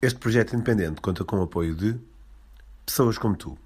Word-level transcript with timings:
Este 0.00 0.20
projeto 0.20 0.54
independente 0.54 1.00
conta 1.00 1.24
com 1.24 1.40
o 1.40 1.42
apoio 1.42 1.74
de 1.74 1.98
pessoas 2.86 3.18
como 3.18 3.36
tu. 3.36 3.58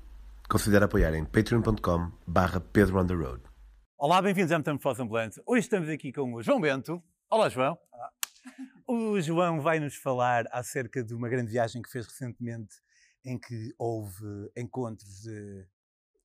Considera 0.49 0.87
apoiar 0.87 1.13
em 1.13 1.27
patreon.com 1.27 2.11
barra 2.27 2.59
Pedro 2.59 3.03
on 3.03 3.07
the 3.07 3.13
Road. 3.13 3.43
Olá, 3.99 4.23
bem-vindos 4.23 4.51
à 4.51 4.57
Metamorfose 4.57 5.03
Ambulante. 5.03 5.43
Hoje 5.45 5.61
estamos 5.61 5.91
aqui 5.91 6.11
com 6.11 6.33
o 6.33 6.43
João 6.43 6.59
Bento. 6.59 7.03
Olá, 7.29 7.51
João. 7.51 7.79
O 8.89 9.21
João 9.21 9.61
vai 9.61 9.79
nos 9.79 9.97
falar 9.97 10.47
acerca 10.51 11.05
de 11.05 11.13
uma 11.13 11.29
grande 11.29 11.51
viagem 11.51 11.83
que 11.83 11.91
fez 11.91 12.07
recentemente 12.07 12.77
em 13.23 13.39
que 13.39 13.75
houve 13.77 14.51
encontros 14.57 15.21
de... 15.21 15.67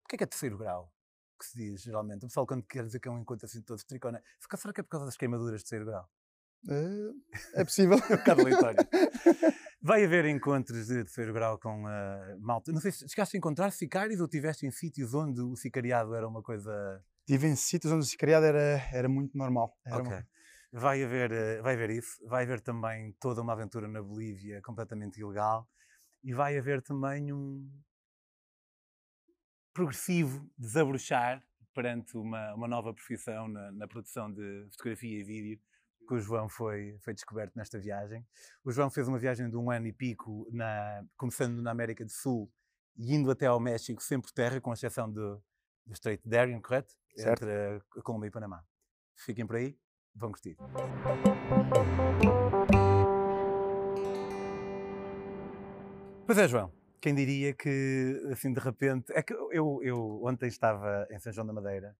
O 0.05 0.07
que 0.07 0.15
é 0.15 0.17
que 0.19 0.23
é 0.23 0.27
terceiro 0.27 0.57
grau? 0.57 0.89
Que 1.37 1.45
se 1.47 1.57
diz, 1.57 1.81
geralmente. 1.81 2.23
O 2.23 2.27
pessoal 2.29 2.47
quando 2.47 2.63
quer 2.63 2.85
dizer 2.85 3.01
que 3.01 3.09
é 3.09 3.11
um 3.11 3.19
encontro 3.19 3.45
assim 3.45 3.61
todo 3.61 3.83
tricona... 3.83 4.23
Será 4.55 4.73
que 4.73 4.79
é 4.79 4.83
por 4.83 4.89
causa 4.89 5.05
das 5.05 5.17
queimaduras 5.17 5.59
de 5.59 5.65
terceiro 5.65 5.85
grau? 5.85 6.09
Uh, 6.63 7.13
é 7.55 7.65
possível. 7.65 7.97
é 8.09 8.13
um 8.13 8.17
bocado 8.17 8.41
aleatório. 8.43 8.79
Vai 9.81 10.03
haver 10.03 10.25
encontros 10.25 10.87
de 10.87 10.95
terceiro 10.95 11.33
grau 11.33 11.59
com 11.59 11.85
a 11.85 12.35
uh, 12.35 12.41
malta. 12.41 12.71
Não 12.71 12.81
sei 12.81 12.91
se 12.91 13.07
chegaste 13.07 13.35
a 13.35 13.39
encontrar 13.39 13.71
sicários 13.71 14.19
ou 14.19 14.25
estiveste 14.25 14.65
em 14.65 14.71
sítios 14.71 15.13
onde 15.13 15.39
o 15.39 15.55
sicariado 15.55 16.15
era 16.15 16.27
uma 16.27 16.41
coisa. 16.41 16.71
Estive 17.19 17.47
em 17.47 17.55
sítios 17.55 17.93
onde 17.93 18.03
o 18.03 18.07
sicariado 18.07 18.45
era, 18.45 18.81
era 18.91 19.07
muito 19.07 19.37
normal. 19.37 19.77
Era 19.85 19.97
ok. 19.97 20.11
Uma... 20.11 20.27
Vai 20.71 21.03
haver, 21.03 21.31
uh, 21.31 21.63
vai 21.63 21.75
haver 21.75 21.91
isso. 21.91 22.17
Vai 22.27 22.43
haver 22.43 22.59
também 22.61 23.15
toda 23.19 23.41
uma 23.41 23.53
aventura 23.53 23.87
na 23.87 24.01
Bolívia 24.01 24.61
completamente 24.63 25.19
ilegal. 25.19 25.69
E 26.23 26.33
vai 26.33 26.57
haver 26.57 26.81
também 26.81 27.31
um 27.31 27.69
progressivo 29.73 30.49
desabrochar 30.57 31.43
perante 31.75 32.17
uma, 32.17 32.55
uma 32.55 32.67
nova 32.67 32.91
profissão 32.91 33.47
na, 33.47 33.71
na 33.71 33.87
produção 33.87 34.33
de 34.33 34.67
fotografia 34.71 35.19
e 35.19 35.23
vídeo 35.23 35.59
que 36.07 36.13
o 36.13 36.19
João 36.19 36.47
foi, 36.47 36.97
foi 37.01 37.13
descoberto 37.13 37.53
nesta 37.55 37.77
viagem. 37.77 38.25
O 38.63 38.71
João 38.71 38.89
fez 38.89 39.07
uma 39.07 39.19
viagem 39.19 39.49
de 39.49 39.57
um 39.57 39.69
ano 39.69 39.87
e 39.87 39.93
pico, 39.93 40.47
na, 40.51 41.03
começando 41.17 41.61
na 41.61 41.71
América 41.71 42.05
do 42.05 42.11
Sul 42.11 42.49
e 42.95 43.13
indo 43.13 43.29
até 43.29 43.45
ao 43.45 43.59
México, 43.59 44.01
sempre 44.01 44.31
terra, 44.33 44.61
com 44.61 44.73
exceção 44.73 45.11
do, 45.11 45.43
do 45.85 45.93
Strait 45.93 46.23
de 46.23 46.29
Darien, 46.29 46.61
correto? 46.61 46.93
Certo. 47.15 47.43
Entre 47.43 47.83
a 47.97 48.01
Colômbia 48.01 48.29
e 48.29 48.31
Panamá. 48.31 48.63
Fiquem 49.15 49.45
por 49.45 49.57
aí, 49.57 49.77
vão 50.15 50.31
curtir. 50.31 50.55
Pois 56.25 56.37
é, 56.37 56.47
João. 56.47 56.71
Quem 56.99 57.13
diria 57.13 57.53
que, 57.53 58.19
assim, 58.31 58.51
de 58.51 58.59
repente. 58.59 59.11
É 59.13 59.21
que 59.21 59.33
eu, 59.33 59.79
eu 59.83 60.23
ontem 60.23 60.47
estava 60.47 61.07
em 61.11 61.19
São 61.19 61.31
João 61.31 61.45
da 61.45 61.53
Madeira 61.53 61.95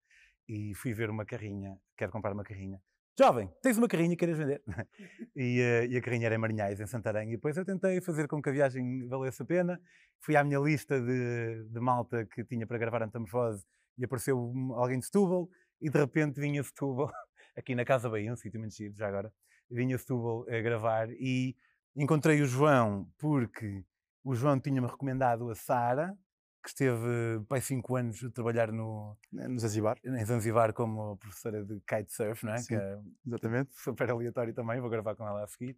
e 0.48 0.74
fui 0.76 0.94
ver 0.94 1.10
uma 1.10 1.26
carrinha, 1.26 1.78
quero 1.96 2.12
comprar 2.12 2.34
uma 2.34 2.44
carrinha. 2.44 2.82
Jovem, 3.20 3.52
tens 3.64 3.80
uma 3.80 3.88
carrinha, 3.88 4.16
queres 4.16 4.38
vender? 4.38 4.62
e, 5.36 5.60
uh, 5.60 5.92
e, 5.92 5.98
a 5.98 6.02
carrinha 6.02 6.28
era 6.28 6.36
em 6.36 6.38
Marinhais, 6.38 6.80
em 6.80 6.86
Santarém. 6.86 7.30
E 7.30 7.32
depois 7.32 7.58
eu 7.58 7.66
tentei 7.66 8.00
fazer 8.00 8.28
com 8.28 8.40
que 8.40 8.50
a 8.50 8.52
viagem 8.52 9.08
valesse 9.08 9.42
a 9.42 9.46
pena. 9.46 9.82
Fui 10.20 10.36
à 10.36 10.44
minha 10.44 10.60
lista 10.60 11.02
de, 11.02 11.68
de 11.68 11.80
malta 11.80 12.28
que 12.28 12.44
tinha 12.44 12.68
para 12.68 12.78
gravar 12.78 13.02
a 13.02 13.08
Metamorfose 13.08 13.66
e 13.98 14.06
apareceu 14.06 14.54
alguém 14.76 15.00
de 15.00 15.06
Setúbal. 15.06 15.50
E 15.82 15.90
de 15.90 15.98
repente 15.98 16.40
vinha 16.40 16.62
Setúbal, 16.62 17.12
aqui 17.58 17.74
na 17.74 17.84
Casa 17.84 18.08
Bahia, 18.08 18.32
um 18.32 18.36
sítio 18.36 18.60
muito 18.60 18.76
giro, 18.76 18.94
já 18.96 19.08
agora. 19.08 19.34
Vinha 19.68 19.98
Setúbal 19.98 20.46
a 20.48 20.62
gravar 20.62 21.10
e 21.10 21.56
encontrei 21.96 22.40
o 22.44 22.46
João 22.46 23.10
porque 23.18 23.84
o 24.24 24.36
João 24.36 24.60
tinha-me 24.60 24.88
recomendado 24.88 25.50
a 25.50 25.56
Sara, 25.56 26.16
que 26.68 26.72
esteve 26.72 27.46
pai 27.48 27.62
cinco 27.62 27.96
anos 27.96 28.22
a 28.22 28.30
trabalhar 28.30 28.74
no, 28.74 29.18
no 29.32 29.58
Zanzibar. 29.58 29.98
Em 30.04 30.26
Zanzibar 30.26 30.74
como 30.74 31.16
professora 31.16 31.64
de 31.64 31.80
kitesurf, 31.80 32.46
não 32.46 32.54
é? 32.54 32.58
Sim, 32.58 32.68
que 32.68 32.76
é 32.76 33.00
exatamente. 33.26 33.74
Super 33.74 34.12
aleatório 34.12 34.54
também, 34.54 34.82
vou 34.82 34.90
gravar 34.90 35.16
com 35.16 35.26
ela 35.26 35.46
a 35.46 35.48
seguir. 35.48 35.78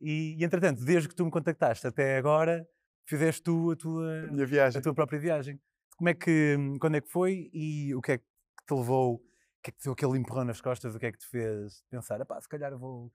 E, 0.00 0.34
e 0.38 0.42
entretanto, 0.42 0.82
desde 0.82 1.06
que 1.06 1.14
tu 1.14 1.26
me 1.26 1.30
contactaste 1.30 1.86
até 1.86 2.16
agora, 2.16 2.66
fizeste 3.04 3.42
tu 3.42 3.72
a 3.72 3.76
tua, 3.76 4.22
minha 4.30 4.46
viagem. 4.46 4.78
a 4.78 4.82
tua 4.82 4.94
própria 4.94 5.20
viagem. 5.20 5.60
Como 5.98 6.08
é 6.08 6.14
que, 6.14 6.56
quando 6.80 6.96
é 6.96 7.02
que 7.02 7.10
foi 7.10 7.50
e 7.52 7.94
o 7.94 8.00
que 8.00 8.12
é 8.12 8.18
que 8.18 8.24
te 8.66 8.74
levou, 8.74 9.16
o 9.16 9.18
que 9.62 9.68
é 9.68 9.72
que 9.72 9.78
te 9.80 9.84
deu 9.84 9.92
aquele 9.92 10.18
empurrão 10.18 10.44
nas 10.44 10.62
costas, 10.62 10.94
o 10.94 10.98
que 10.98 11.06
é 11.06 11.12
que 11.12 11.18
te 11.18 11.28
fez 11.28 11.84
pensar, 11.90 12.24
pá, 12.24 12.40
se 12.40 12.48
calhar 12.48 12.76
vou... 12.78 13.12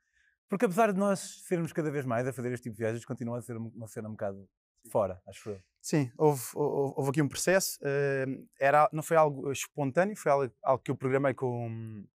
Porque 0.48 0.66
apesar 0.66 0.94
de 0.94 1.00
nós 1.00 1.44
sermos 1.48 1.74
cada 1.74 1.90
vez 1.90 2.06
mais 2.06 2.28
a 2.28 2.32
fazer 2.32 2.54
este 2.54 2.66
tipo 2.66 2.76
de 2.76 2.84
viagens, 2.84 3.04
continua 3.04 3.40
a 3.40 3.42
ser 3.42 3.58
uma 3.58 3.88
cena 3.88 4.08
um 4.08 4.12
bocado 4.12 4.48
fora, 4.88 5.22
acho 5.28 5.50
eu. 5.50 5.62
Sim, 5.82 6.12
houve, 6.18 6.42
houve, 6.54 6.94
houve, 6.98 7.10
aqui 7.12 7.22
um 7.22 7.28
processo. 7.30 7.80
Uh, 7.82 8.46
era, 8.60 8.90
não 8.92 9.02
foi 9.02 9.16
algo 9.16 9.52
espontâneo, 9.52 10.18
foi 10.18 10.32
algo, 10.32 10.54
algo 10.64 10.84
que 10.84 10.92
eu 10.92 10.96
programei 10.96 11.34
com, 11.34 12.06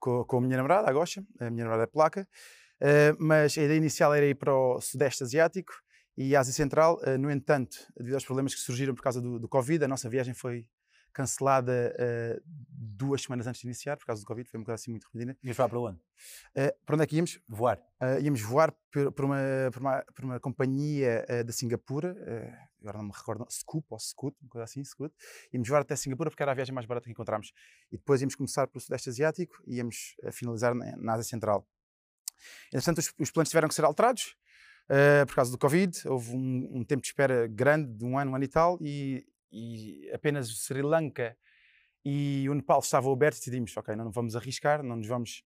com, 0.00 0.24
com, 0.24 0.38
a 0.38 0.40
minha 0.40 0.56
namorada, 0.56 0.88
a 0.88 0.92
Gosha, 0.92 1.24
a 1.38 1.50
minha 1.50 1.64
namorada 1.64 1.84
é 1.84 1.86
placa. 1.86 2.26
Uh, 2.80 3.14
mas 3.18 3.56
a 3.56 3.62
ideia 3.62 3.76
inicial 3.76 4.14
era 4.14 4.26
ir 4.26 4.34
para 4.34 4.54
o 4.54 4.80
Sudeste 4.80 5.22
Asiático 5.22 5.72
e 6.16 6.34
Ásia 6.34 6.52
Central. 6.52 7.00
Uh, 7.06 7.16
no 7.18 7.30
entanto, 7.30 7.76
devido 7.96 8.14
aos 8.14 8.24
problemas 8.24 8.54
que 8.54 8.60
surgiram 8.60 8.94
por 8.94 9.02
causa 9.02 9.20
do, 9.20 9.38
do 9.38 9.48
Covid, 9.48 9.84
a 9.84 9.88
nossa 9.88 10.08
viagem 10.08 10.34
foi 10.34 10.66
cancelada 11.12 11.94
uh, 11.96 12.42
duas 12.98 13.22
semanas 13.22 13.46
antes 13.46 13.60
de 13.60 13.66
iniciar, 13.66 13.96
por 13.96 14.04
causa 14.04 14.22
do 14.22 14.26
Covid, 14.26 14.48
foi 14.48 14.58
uma 14.58 14.64
coisa 14.64 14.74
assim 14.74 14.90
muito 14.90 15.04
repentina. 15.04 15.36
Ias 15.42 15.56
voar 15.56 15.68
para 15.68 15.78
onde? 15.78 15.98
Uh, 15.98 16.84
para 16.84 16.94
onde 16.94 17.04
é 17.04 17.06
que 17.06 17.16
íamos? 17.16 17.40
Voar. 17.48 17.78
Uh, 18.00 18.20
íamos 18.20 18.40
voar 18.42 18.72
por, 18.90 19.12
por, 19.12 19.24
uma, 19.24 19.38
por, 19.72 19.80
uma, 19.80 20.04
por 20.14 20.24
uma 20.24 20.40
companhia 20.40 21.24
da 21.44 21.52
Singapura, 21.52 22.16
agora 22.80 22.98
não 22.98 23.06
me 23.06 23.12
recordo, 23.12 23.46
Scoop 23.50 23.86
ou 23.90 23.98
Scoot, 23.98 24.36
uma 24.40 24.50
coisa 24.50 24.64
assim, 24.64 24.82
Scoot. 24.82 25.14
Íamos 25.52 25.68
voar 25.68 25.82
até 25.82 25.94
Singapura 25.94 26.30
porque 26.30 26.42
era 26.42 26.52
a 26.52 26.54
viagem 26.54 26.74
mais 26.74 26.86
barata 26.86 27.04
que 27.04 27.12
encontramos. 27.12 27.52
E 27.92 27.96
depois 27.96 28.20
íamos 28.20 28.34
começar 28.34 28.66
pelo 28.66 28.80
Sudeste 28.80 29.10
Asiático 29.10 29.62
e 29.66 29.76
íamos 29.76 30.16
finalizar 30.32 30.74
na, 30.74 30.96
na, 30.96 31.12
Ásia 31.14 31.24
Central. 31.24 31.66
Entretanto, 32.72 32.98
os, 32.98 33.12
os 33.18 33.30
planos 33.30 33.50
tiveram 33.50 33.68
que 33.68 33.74
ser 33.74 33.84
alterados. 33.84 34.36
Uh, 34.88 35.26
por 35.26 35.34
causa 35.34 35.50
do 35.50 35.58
Covid, 35.58 36.08
houve 36.08 36.34
um, 36.34 36.78
um, 36.78 36.84
tempo 36.84 37.02
de 37.02 37.08
espera 37.08 37.46
grande, 37.46 37.92
de 37.92 38.04
um 38.06 38.18
ano, 38.18 38.30
um 38.30 38.34
ano 38.34 38.44
e 38.44 38.48
tal, 38.48 38.78
e 38.80 39.26
e 39.52 40.10
apenas 40.12 40.48
Sri 40.48 40.82
Lanka 40.82 41.36
e 42.04 42.48
o 42.48 42.54
Nepal 42.54 42.80
estavam 42.80 43.12
abertos 43.12 43.38
e 43.38 43.40
decidimos, 43.42 43.76
ok, 43.76 43.94
não 43.96 44.10
vamos 44.10 44.36
arriscar, 44.36 44.82
não 44.82 44.96
nos 44.96 45.06
vamos, 45.06 45.44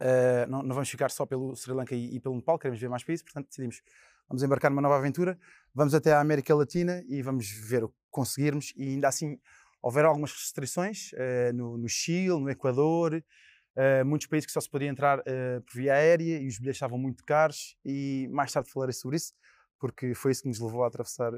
uh, 0.00 0.48
não, 0.48 0.62
não, 0.62 0.74
vamos 0.74 0.88
ficar 0.88 1.10
só 1.10 1.26
pelo 1.26 1.54
Sri 1.56 1.72
Lanka 1.72 1.94
e, 1.94 2.16
e, 2.16 2.20
pelo 2.20 2.36
Nepal, 2.36 2.58
queremos 2.58 2.80
ver 2.80 2.88
mais 2.88 3.04
países, 3.04 3.22
portanto 3.22 3.48
decidimos, 3.48 3.82
vamos 4.28 4.42
embarcar 4.42 4.70
numa 4.70 4.82
nova 4.82 4.96
aventura, 4.96 5.38
vamos 5.74 5.94
até 5.94 6.12
à 6.12 6.20
América 6.20 6.54
Latina 6.54 7.02
e 7.08 7.22
vamos 7.22 7.50
ver 7.50 7.84
o 7.84 7.88
que 7.88 7.96
conseguirmos 8.10 8.72
e 8.76 8.90
ainda 8.90 9.08
assim 9.08 9.38
houver 9.82 10.04
algumas 10.04 10.32
restrições 10.32 11.12
uh, 11.12 11.52
no, 11.54 11.76
no, 11.76 11.88
Chile, 11.88 12.40
no 12.40 12.48
Equador, 12.48 13.14
uh, 13.14 14.04
muitos 14.04 14.28
países 14.28 14.46
que 14.46 14.52
só 14.52 14.60
se 14.60 14.70
podia 14.70 14.88
entrar 14.88 15.22
por 15.22 15.74
via 15.74 15.94
aérea 15.94 16.38
e 16.38 16.46
os 16.46 16.58
bilhetes 16.58 16.76
estavam 16.76 16.98
muito 16.98 17.24
caros 17.24 17.76
e 17.84 18.28
mais 18.30 18.52
tarde 18.52 18.70
falarei 18.70 18.92
sobre 18.92 19.16
isso, 19.16 19.34
porque 19.78 20.14
foi 20.14 20.32
isso 20.32 20.42
que 20.42 20.48
nos 20.48 20.60
levou 20.60 20.84
a 20.84 20.86
atravessar 20.86 21.32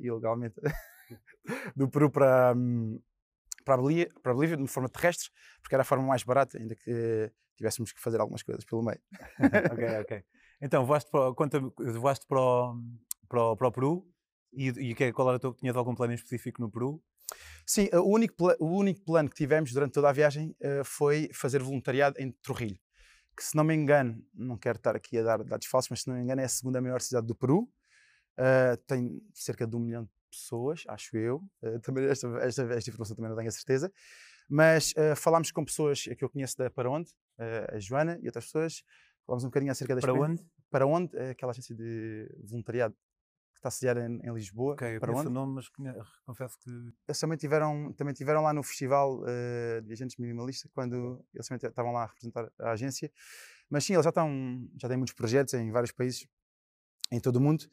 ilegalmente 0.00 0.56
do 1.76 1.88
Peru 1.88 2.10
para, 2.10 2.54
hum, 2.56 2.98
para, 3.64 3.74
a 3.74 3.76
Bolívia, 3.78 4.12
para 4.22 4.32
a 4.32 4.34
Bolívia 4.34 4.56
de 4.56 4.66
forma 4.66 4.88
terrestre, 4.88 5.30
porque 5.60 5.74
era 5.74 5.82
a 5.82 5.84
forma 5.84 6.06
mais 6.06 6.22
barata, 6.22 6.58
ainda 6.58 6.74
que 6.74 7.32
tivéssemos 7.56 7.92
que 7.92 8.00
fazer 8.00 8.20
algumas 8.20 8.42
coisas 8.42 8.64
pelo 8.64 8.82
meio. 8.82 9.00
ok, 9.72 10.00
ok. 10.00 10.24
Então, 10.60 10.84
voaste 10.84 11.10
para, 11.10 11.34
conta, 11.34 11.60
voaste 11.78 12.26
para, 12.26 12.40
o, 12.40 12.76
para, 13.28 13.42
o, 13.42 13.56
para 13.56 13.68
o 13.68 13.72
Peru 13.72 14.14
e, 14.52 14.68
e 14.68 14.94
que, 14.94 15.12
qual 15.12 15.28
era 15.28 15.36
o 15.36 15.40
teu, 15.40 15.54
tinhas 15.54 15.76
algum 15.76 15.94
plano 15.94 16.12
específico 16.14 16.60
no 16.60 16.70
Peru? 16.70 17.02
Sim, 17.66 17.88
o 17.92 18.08
único, 18.10 18.34
o 18.60 18.66
único 18.66 19.00
plano 19.04 19.28
que 19.28 19.36
tivemos 19.36 19.72
durante 19.72 19.92
toda 19.92 20.08
a 20.08 20.12
viagem 20.12 20.54
uh, 20.60 20.84
foi 20.84 21.30
fazer 21.32 21.62
voluntariado 21.62 22.20
em 22.20 22.30
Trujillo, 22.30 22.78
que 23.36 23.42
se 23.42 23.56
não 23.56 23.64
me 23.64 23.74
engano, 23.74 24.22
não 24.34 24.56
quero 24.56 24.76
estar 24.76 24.94
aqui 24.94 25.18
a 25.18 25.22
dar 25.22 25.42
dados 25.42 25.66
falsos, 25.66 25.90
mas 25.90 26.02
se 26.02 26.08
não 26.08 26.16
me 26.16 26.22
engano 26.22 26.40
é 26.40 26.44
a 26.44 26.48
segunda 26.48 26.80
maior 26.80 27.00
cidade 27.00 27.26
do 27.26 27.34
Peru, 27.34 27.68
uh, 28.38 28.76
tem 28.86 29.20
cerca 29.32 29.66
de 29.66 29.74
um 29.74 29.80
milhão 29.80 30.04
de 30.04 30.10
pessoas, 30.34 30.82
acho 30.88 31.16
eu. 31.16 31.36
Uh, 31.62 31.80
também 31.80 32.04
esta, 32.06 32.26
esta, 32.38 32.62
esta, 32.62 32.90
informação 32.90 33.16
também 33.16 33.30
não 33.30 33.36
tenho 33.36 33.48
a 33.48 33.52
certeza. 33.52 33.92
Mas 34.48 34.92
uh, 34.92 35.16
falámos 35.16 35.50
com 35.50 35.64
pessoas 35.64 36.02
que 36.02 36.24
eu 36.24 36.28
conheço 36.28 36.56
da 36.58 36.70
Para 36.70 36.90
Onde, 36.90 37.10
uh, 37.38 37.76
a 37.76 37.78
Joana 37.78 38.18
e 38.20 38.26
outras 38.26 38.46
pessoas. 38.46 38.82
Falámos 39.26 39.44
um 39.44 39.48
bocadinho 39.48 39.72
acerca 39.72 39.94
das 39.94 40.02
Para 40.02 40.12
onde? 40.12 40.46
Para 40.70 40.86
Onde, 40.86 41.16
aquela 41.18 41.52
agência 41.52 41.74
de 41.74 42.28
voluntariado 42.44 42.94
que 43.52 43.58
está 43.58 43.70
sediada 43.70 44.06
em, 44.06 44.20
em 44.22 44.34
Lisboa. 44.34 44.74
Ok, 44.74 44.96
eu 44.96 45.00
para 45.00 45.12
onde? 45.12 45.28
o 45.28 45.30
nome, 45.30 45.54
mas 45.54 45.68
confesso 46.26 46.58
que... 46.58 46.70
Eles 47.08 47.18
também 47.18 47.38
tiveram, 47.38 47.92
também 47.94 48.12
tiveram 48.12 48.42
lá 48.42 48.52
no 48.52 48.62
festival 48.62 49.24
de 49.82 49.92
agentes 49.92 50.16
minimalistas, 50.18 50.70
quando 50.74 51.24
eles 51.32 51.48
também 51.48 51.66
estavam 51.66 51.92
lá 51.92 52.02
a 52.02 52.06
representar 52.06 52.52
a 52.58 52.72
agência. 52.72 53.10
Mas 53.70 53.84
sim, 53.84 53.94
eles 53.94 54.04
já 54.04 54.10
estão, 54.10 54.68
já 54.76 54.88
têm 54.88 54.96
muitos 54.96 55.14
projetos 55.14 55.54
em 55.54 55.70
vários 55.70 55.92
países, 55.92 56.26
em 57.10 57.20
todo 57.20 57.36
o 57.36 57.40
mundo. 57.40 57.64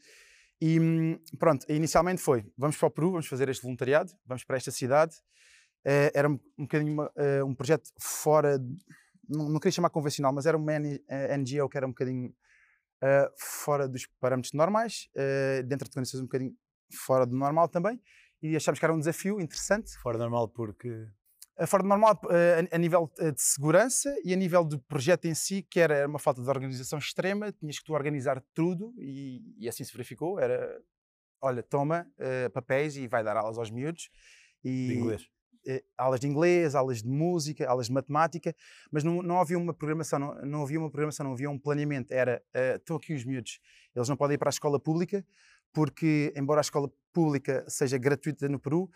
E 0.61 0.79
hum, 0.79 1.19
pronto, 1.39 1.65
inicialmente 1.67 2.21
foi: 2.21 2.45
vamos 2.55 2.77
para 2.77 2.87
o 2.87 2.91
Peru, 2.91 3.11
vamos 3.11 3.27
fazer 3.27 3.49
este 3.49 3.63
voluntariado, 3.63 4.11
vamos 4.25 4.43
para 4.43 4.57
esta 4.57 4.69
cidade. 4.69 5.15
Uh, 5.83 6.13
era 6.13 6.29
um, 6.29 6.39
um 6.57 6.63
bocadinho 6.63 6.93
uma, 6.93 7.07
uh, 7.07 7.45
um 7.45 7.55
projeto 7.55 7.89
fora, 7.99 8.59
não, 9.27 9.49
não, 9.49 9.59
queria 9.59 9.71
chamar 9.71 9.89
convencional, 9.89 10.31
mas 10.31 10.45
era 10.45 10.55
uma 10.55 10.73
NGO 10.77 11.67
que 11.67 11.77
era 11.77 11.87
um 11.87 11.89
bocadinho 11.89 12.29
uh, 12.29 13.31
fora 13.35 13.89
dos 13.89 14.05
parâmetros 14.19 14.53
normais, 14.53 15.09
dentro 15.65 15.89
de 15.89 15.95
condições 15.95 16.21
um 16.21 16.25
bocadinho 16.25 16.55
fora 16.93 17.25
do 17.25 17.35
normal 17.35 17.67
também. 17.67 17.99
E 18.43 18.55
achámos 18.55 18.79
que 18.79 18.85
era 18.85 18.93
um 18.93 18.99
desafio 18.99 19.39
interessante. 19.39 19.97
Fora 19.97 20.17
normal 20.17 20.47
porque. 20.49 21.07
A 21.63 21.67
forma 21.67 21.89
normal 21.89 22.19
eh, 22.29 22.67
a, 22.71 22.75
a 22.75 22.79
nível 22.79 23.11
eh, 23.19 23.31
de 23.31 23.41
segurança 23.41 24.13
e 24.23 24.33
a 24.33 24.35
nível 24.35 24.63
do 24.65 24.79
projeto 24.79 25.25
em 25.25 25.35
si, 25.35 25.61
que 25.69 25.79
era 25.79 26.07
uma 26.07 26.19
falta 26.19 26.41
de 26.41 26.49
organização 26.49 26.99
extrema, 26.99 27.51
tinhas 27.51 27.77
que 27.79 27.85
tu 27.85 27.93
organizar 27.93 28.41
tudo 28.53 28.93
e, 28.97 29.55
e 29.59 29.69
assim 29.69 29.83
se 29.83 29.93
verificou. 29.93 30.39
Era, 30.39 30.81
olha, 31.41 31.63
toma 31.63 32.07
uh, 32.19 32.49
papéis 32.51 32.95
e 32.97 33.07
vai 33.07 33.23
dar 33.23 33.37
aulas 33.37 33.57
aos 33.57 33.69
miúdos. 33.71 34.09
E, 34.63 34.87
De 34.87 34.93
inglês. 34.95 35.21
eh, 35.67 35.83
aulas 35.97 36.19
de 36.19 36.27
inglês, 36.27 36.75
aulas 36.75 37.01
de 37.03 37.09
música, 37.09 37.67
aulas 37.69 37.87
de 37.87 37.93
matemática, 37.93 38.55
mas 38.91 39.03
não, 39.03 39.21
não 39.21 39.39
havia 39.39 39.57
uma 39.57 39.73
programação, 39.73 40.19
não, 40.19 40.35
não 40.43 40.63
havia 40.63 40.79
uma 40.79 40.89
programação, 40.89 41.25
não 41.25 41.33
havia 41.33 41.49
um 41.49 41.59
planeamento. 41.59 42.11
Era, 42.11 42.43
eh, 42.53 42.75
estão 42.77 42.95
aqui 42.95 43.13
os 43.13 43.23
miúdos, 43.25 43.59
eles 43.95 44.09
não 44.09 44.17
podem 44.17 44.35
ir 44.35 44.37
para 44.37 44.49
a 44.49 44.51
escola 44.57 44.79
pública, 44.79 45.25
porque, 45.73 46.33
embora 46.35 46.59
a 46.59 46.61
escola 46.61 46.91
pública 47.13 47.63
seja 47.67 47.97
gratuita 47.97 48.47
no 48.49 48.59
Peru, 48.59 48.89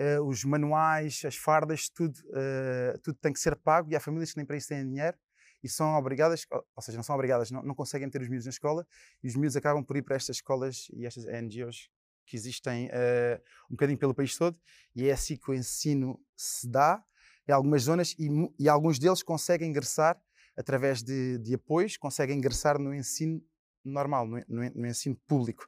eh, 0.00 0.20
os 0.20 0.44
manuais, 0.44 1.22
as 1.26 1.36
fardas, 1.36 1.88
tudo, 1.90 2.18
eh, 2.34 2.98
tudo 3.02 3.18
tem 3.20 3.32
que 3.32 3.40
ser 3.40 3.56
pago 3.56 3.90
e 3.92 3.96
há 3.96 4.00
famílias 4.00 4.32
que 4.32 4.38
nem 4.38 4.46
para 4.46 4.56
isso 4.56 4.68
têm 4.68 4.84
dinheiro 4.88 5.16
e 5.62 5.68
são 5.68 5.94
obrigadas, 5.96 6.46
ou 6.50 6.82
seja, 6.82 6.96
não 6.96 7.02
são 7.04 7.14
obrigadas, 7.14 7.50
não, 7.50 7.62
não 7.62 7.74
conseguem 7.74 8.08
ter 8.10 8.22
os 8.22 8.28
miúdos 8.28 8.46
na 8.46 8.50
escola 8.50 8.86
e 9.22 9.28
os 9.28 9.36
miúdos 9.36 9.56
acabam 9.56 9.84
por 9.84 9.96
ir 9.96 10.02
para 10.02 10.16
estas 10.16 10.36
escolas 10.36 10.86
e 10.94 11.06
estas 11.06 11.26
NGOs 11.26 11.90
que 12.26 12.36
existem 12.36 12.88
eh, 12.92 13.40
um 13.70 13.74
bocadinho 13.74 13.98
pelo 13.98 14.14
país 14.14 14.36
todo 14.36 14.58
e 14.96 15.08
é 15.08 15.12
assim 15.12 15.36
que 15.36 15.50
o 15.50 15.54
ensino 15.54 16.18
se 16.36 16.68
dá 16.68 17.02
em 17.48 17.52
algumas 17.52 17.82
zonas 17.82 18.14
e, 18.18 18.28
e 18.58 18.68
alguns 18.68 18.98
deles 18.98 19.22
conseguem 19.22 19.68
ingressar 19.68 20.18
através 20.56 21.02
de, 21.02 21.38
de 21.38 21.54
apoios, 21.54 21.96
conseguem 21.96 22.36
ingressar 22.38 22.78
no 22.78 22.94
ensino 22.94 23.42
normal, 23.84 24.26
no, 24.26 24.38
no 24.48 24.70
no 24.74 24.86
ensino 24.86 25.16
público. 25.26 25.66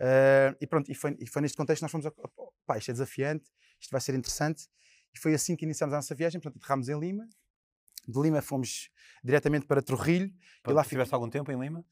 Eh, 0.00 0.54
e 0.60 0.66
pronto, 0.66 0.90
e 0.90 0.94
foi, 0.94 1.16
e 1.18 1.26
foi 1.26 1.42
neste 1.42 1.56
contexto 1.56 1.80
que 1.80 1.84
nós 1.84 1.90
fomos, 1.92 2.06
a- 2.06 2.12
pá, 2.66 2.76
isto 2.78 2.90
é 2.90 2.94
desafiante, 2.94 3.50
isto 3.80 3.90
vai 3.90 4.00
ser 4.00 4.14
interessante, 4.14 4.68
e 5.14 5.18
foi 5.18 5.34
assim 5.34 5.56
que 5.56 5.64
iniciámos 5.64 5.92
a 5.94 5.96
nossa 5.98 6.14
viagem, 6.14 6.40
portanto, 6.40 6.62
aterramos 6.62 6.88
em 6.88 6.98
Lima, 6.98 7.28
de 8.08 8.20
Lima 8.20 8.40
fomos 8.40 8.88
diretamente 9.24 9.66
para 9.66 9.82
Trujillo, 9.82 10.30
E 10.68 10.72
lá 10.72 10.84
tiveste 10.84 11.12
algum 11.14 11.28
tempo 11.28 11.50
em 11.50 11.58
Lima? 11.60 11.84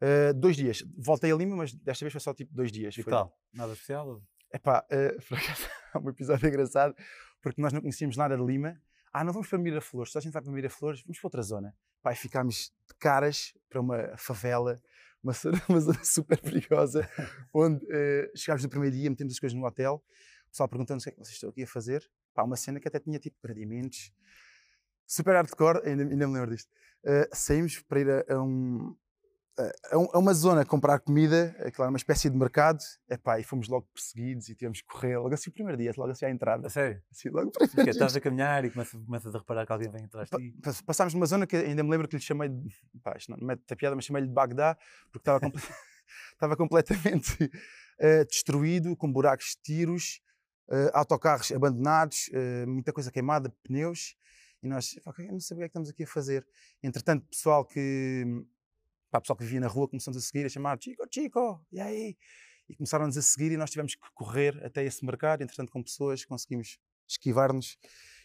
eh, 0.00 0.32
dois 0.34 0.56
dias. 0.56 0.82
Voltei 0.98 1.30
a 1.32 1.36
Lima, 1.36 1.56
mas 1.56 1.72
desta 1.72 2.04
vez 2.04 2.12
foi 2.12 2.20
só 2.20 2.34
tipo 2.34 2.52
dois 2.54 2.70
dias. 2.72 2.96
E 2.98 3.02
Foi- 3.02 3.10
tal? 3.10 3.38
Nada 3.52 3.72
especial? 3.72 4.22
Epá, 4.52 4.84
por 5.28 5.38
acaso, 5.38 5.68
há 5.94 5.98
um 5.98 6.08
episódio 6.10 6.46
engraçado, 6.48 6.94
porque 7.40 7.60
nós 7.62 7.72
não 7.72 7.80
conhecíamos 7.80 8.16
nada 8.16 8.36
de 8.36 8.44
Lima. 8.44 8.78
Ah, 9.12 9.24
não 9.24 9.32
vamos 9.32 9.48
para 9.48 9.58
Miraflores, 9.58 10.12
se 10.12 10.18
a 10.18 10.20
gente 10.20 10.32
vai 10.32 10.42
para 10.42 10.52
Miraflores, 10.52 11.02
vamos 11.02 11.18
para 11.18 11.26
outra 11.26 11.42
zona. 11.42 11.74
Pá, 12.02 12.12
e 12.12 12.16
ficámos 12.16 12.72
de 12.88 12.94
caras 12.98 13.54
para 13.70 13.80
uma 13.80 14.14
favela, 14.18 14.76
uma 15.22 15.32
zona, 15.32 15.62
uma 15.68 15.80
zona 15.80 16.04
super 16.04 16.38
perigosa, 16.40 17.08
onde 17.54 17.86
eh, 17.90 18.30
chegámos 18.36 18.62
no 18.64 18.68
primeiro 18.68 18.94
dia, 18.96 19.08
metemos 19.08 19.32
as 19.34 19.38
coisas 19.38 19.56
no 19.58 19.64
hotel, 19.66 20.02
pessoal 20.52 20.68
perguntando-nos 20.68 21.02
o 21.02 21.06
que 21.06 21.10
é 21.10 21.12
que 21.12 21.18
vocês 21.18 21.34
estão 21.34 21.50
aqui 21.50 21.62
a 21.62 21.66
fazer. 21.66 22.08
Pá, 22.34 22.44
uma 22.44 22.56
cena 22.56 22.78
que 22.80 22.86
até 22.88 22.98
tinha 23.00 23.18
tipo 23.18 23.36
gradimentos, 23.42 24.12
super 25.06 25.34
hardcore, 25.34 25.80
ainda, 25.86 26.02
ainda 26.04 26.26
me 26.28 26.34
lembro 26.34 26.50
disto. 26.50 26.70
Eh, 27.04 27.28
saímos 27.32 27.80
para 27.82 28.00
ir 28.00 28.10
a, 28.10 28.34
a 28.34 28.42
um, 28.42 28.96
a, 29.90 29.98
um- 29.98 30.20
uma 30.20 30.32
zona 30.32 30.64
comprar 30.64 30.98
comida, 31.00 31.54
aquilo 31.58 31.82
era 31.84 31.88
uma 31.90 31.96
espécie 31.96 32.30
de 32.30 32.36
mercado, 32.36 32.78
epá, 33.10 33.38
e 33.40 33.44
fomos 33.44 33.68
logo 33.68 33.86
perseguidos 33.92 34.48
e 34.48 34.54
tivemos 34.54 34.80
que 34.80 34.86
correr, 34.86 35.18
logo 35.18 35.34
assim 35.34 35.50
o 35.50 35.52
primeiro 35.52 35.76
dia, 35.78 35.92
logo 35.96 36.10
assim 36.12 36.24
à 36.26 36.30
entrada, 36.30 36.66
A 36.66 36.70
sério? 36.70 37.02
assim, 37.10 37.28
logo 37.28 37.48
o 37.48 37.68
Porque 37.68 37.90
estás 37.90 38.14
a 38.16 38.20
caminhar 38.20 38.64
e 38.64 38.70
começas, 38.70 39.04
começas 39.04 39.34
a 39.34 39.38
reparar 39.38 39.66
que 39.66 39.72
alguém 39.72 39.90
vem 39.90 40.04
atrás 40.04 40.30
de 40.30 40.36
ti. 40.38 40.56
pa- 40.62 40.72
Passámos 40.86 41.12
numa 41.14 41.26
zona 41.26 41.46
que 41.46 41.56
ainda 41.56 41.82
me 41.82 41.90
lembro 41.90 42.08
que 42.08 42.16
lhe 42.16 42.22
chamei 42.22 42.48
de. 42.48 42.74
Pá, 43.02 43.14
isto 43.16 43.30
não 43.30 43.46
mete 43.46 43.70
a 43.72 43.76
piada, 43.76 43.94
mas 43.96 44.04
chamei-lhe 44.04 44.28
de 44.28 44.34
Bagdá, 44.34 44.76
porque 45.10 45.18
estava, 45.18 45.40
comple- 45.40 45.60
estava 46.32 46.56
completamente 46.56 47.50
eh, 47.98 48.24
destruído, 48.24 48.96
com 48.96 49.12
buracos 49.12 49.56
de 49.56 49.62
tiros, 49.62 50.20
eh, 50.72 50.90
autocarros 50.94 51.52
abandonados, 51.52 52.30
eh, 52.32 52.64
muita 52.64 52.94
coisa 52.94 53.12
queimada, 53.12 53.54
pneus. 53.62 54.16
E 54.62 54.66
nós, 54.66 54.96
eu 55.18 55.32
não 55.32 55.40
sabia 55.40 55.56
o 55.56 55.58
que 55.58 55.64
é 55.64 55.68
que 55.68 55.70
estamos 55.70 55.90
aqui 55.90 56.04
a 56.04 56.06
fazer. 56.06 56.46
Entretanto, 56.82 57.26
pessoal 57.26 57.64
que. 57.64 58.24
Pá, 59.10 59.20
pessoal 59.20 59.36
que 59.36 59.44
vivia 59.44 59.60
na 59.60 59.66
rua 59.66 59.86
começou-nos 59.86 60.22
a 60.22 60.26
seguir, 60.26 60.46
a 60.46 60.48
chamar 60.48 60.78
Chico, 60.80 61.04
Chico, 61.12 61.62
e 61.70 61.78
aí? 61.78 62.16
E 62.70 62.74
começaram-nos 62.74 63.18
a 63.18 63.22
seguir 63.22 63.52
e 63.52 63.58
nós 63.58 63.70
tivemos 63.70 63.94
que 63.94 64.00
correr 64.14 64.64
até 64.64 64.82
esse 64.82 65.04
mercado. 65.04 65.42
Entretanto, 65.42 65.70
com 65.70 65.82
pessoas, 65.82 66.24
conseguimos 66.24 66.78
esquivar-nos 67.06 67.76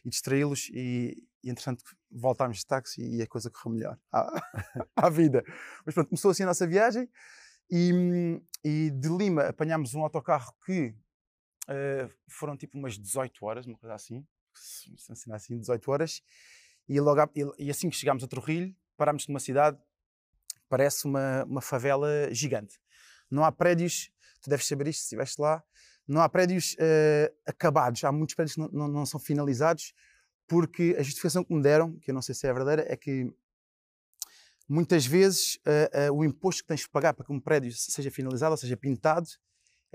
e 0.06 0.10
distraí-los 0.10 0.70
e, 0.70 1.28
e 1.44 1.50
entretanto 1.50 1.84
voltámos 2.10 2.60
de 2.60 2.66
táxi 2.66 3.02
e 3.02 3.22
a 3.22 3.28
coisa 3.28 3.50
correu 3.50 3.76
melhor 3.76 4.00
à, 4.10 4.42
à 4.96 5.10
vida. 5.10 5.44
Mas 5.86 5.94
pronto, 5.94 6.08
começou 6.08 6.32
assim 6.32 6.44
a 6.44 6.46
nossa 6.46 6.66
viagem 6.66 7.10
e, 7.70 8.42
e 8.64 8.90
de 8.92 9.10
Lima 9.10 9.48
apanhámos 9.48 9.94
um 9.94 10.02
autocarro 10.02 10.54
que 10.66 10.96
eh, 11.68 12.10
foram 12.28 12.56
tipo 12.56 12.78
umas 12.78 12.98
18 12.98 13.46
horas, 13.46 13.66
uma 13.66 13.78
coisa 13.78 13.96
assim, 13.96 14.26
se 14.54 15.12
assim, 15.12 15.32
assim 15.32 15.60
18 15.60 15.92
horas, 15.92 16.22
e, 16.88 17.00
logo 17.00 17.22
e, 17.58 17.70
assim 17.70 17.90
que 17.90 17.96
chegámos 17.96 18.24
a 18.24 18.28
Trujillo, 18.28 18.74
parámos 18.96 19.28
numa 19.28 19.40
cidade, 19.40 19.78
parece 20.70 21.06
uma, 21.06 21.44
uma 21.44 21.62
favela 21.62 22.08
gigante. 22.32 22.80
Não 23.30 23.44
há 23.44 23.52
prédios, 23.52 24.10
tu 24.42 24.50
deves 24.50 24.66
saber 24.66 24.88
isto 24.88 25.00
se 25.00 25.06
estiveste 25.06 25.42
lá, 25.42 25.64
não 26.08 26.22
há 26.22 26.30
prédios 26.30 26.76
eh, 26.80 27.34
acabados, 27.46 28.04
há 28.04 28.12
muitos 28.12 28.34
prédios 28.34 28.56
que 28.56 28.62
não, 28.62 28.70
não, 28.70 28.88
não 28.88 29.06
são 29.06 29.20
finalizados, 29.20 29.94
porque 30.48 30.96
a 30.98 31.04
justificação 31.04 31.44
que 31.44 31.54
me 31.54 31.62
deram, 31.62 32.00
que 32.00 32.10
eu 32.10 32.16
não 32.16 32.22
sei 32.22 32.34
se 32.34 32.48
é 32.48 32.54
verdadeira, 32.54 32.86
é 32.92 32.96
que 32.96 33.30
muitas 34.68 35.06
vezes 35.06 35.60
eh, 35.66 35.90
eh, 35.92 36.12
o 36.12 36.24
imposto 36.24 36.64
que 36.64 36.68
tens 36.70 36.82
de 36.82 36.90
pagar 36.90 37.14
para 37.14 37.26
que 37.26 37.34
um 37.34 37.40
prédio 37.40 37.72
seja 37.74 38.10
finalizado, 38.10 38.52
ou 38.52 38.58
seja, 38.58 38.78
pintado, 38.78 39.28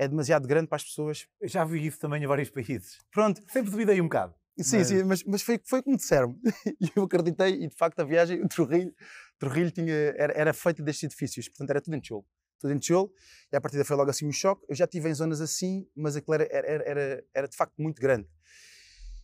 é 0.02 0.08
demasiado 0.08 0.46
grande 0.46 0.68
para 0.68 0.76
as 0.76 0.84
pessoas. 0.84 1.26
Eu 1.40 1.48
já 1.48 1.64
vi 1.64 1.86
isso 1.86 1.98
também 1.98 2.22
em 2.22 2.26
vários 2.26 2.50
países. 2.50 2.98
Pronto, 3.10 3.40
Sempre 3.50 3.70
duvidei 3.70 4.00
um 4.00 4.04
bocado. 4.04 4.34
sim, 4.60 4.78
Mas- 4.78 4.86
sim, 4.88 5.02
mas, 5.04 5.24
mas 5.24 5.42
foi, 5.42 5.60
foi 5.64 5.82
como 5.82 5.96
disseram. 5.96 6.38
E 6.80 6.90
eu 6.96 7.04
acreditei, 7.04 7.62
e 7.64 7.68
de 7.68 7.76
facto 7.76 8.00
a 8.00 8.04
viagem, 8.04 8.42
o 8.42 8.48
Trujillo, 8.48 8.92
Trujillo 9.38 9.70
tinha, 9.70 9.92
era, 10.16 10.32
era 10.34 10.52
feito 10.52 10.82
destes 10.82 11.04
edifícios, 11.04 11.48
portanto 11.48 11.70
era 11.70 11.80
tudo 11.80 11.94
em 11.96 12.00
tijolo. 12.00 12.24
Tudo 12.60 12.72
em 12.74 12.78
tijolo, 12.78 13.10
e 13.52 13.56
a 13.56 13.60
partir 13.60 13.76
daí 13.76 13.84
foi 13.86 13.96
logo 13.96 14.10
assim 14.10 14.26
um 14.26 14.32
choque. 14.32 14.64
Eu 14.68 14.74
já 14.76 14.84
estive 14.84 15.08
em 15.08 15.14
zonas 15.14 15.40
assim, 15.40 15.86
mas 15.96 16.14
aquilo 16.16 16.34
era, 16.34 16.48
era, 16.50 16.68
era- 16.88 17.24
era, 17.34 17.48
de 17.48 17.56
facto 17.56 17.74
muito 17.78 18.00
grande. 18.00 18.28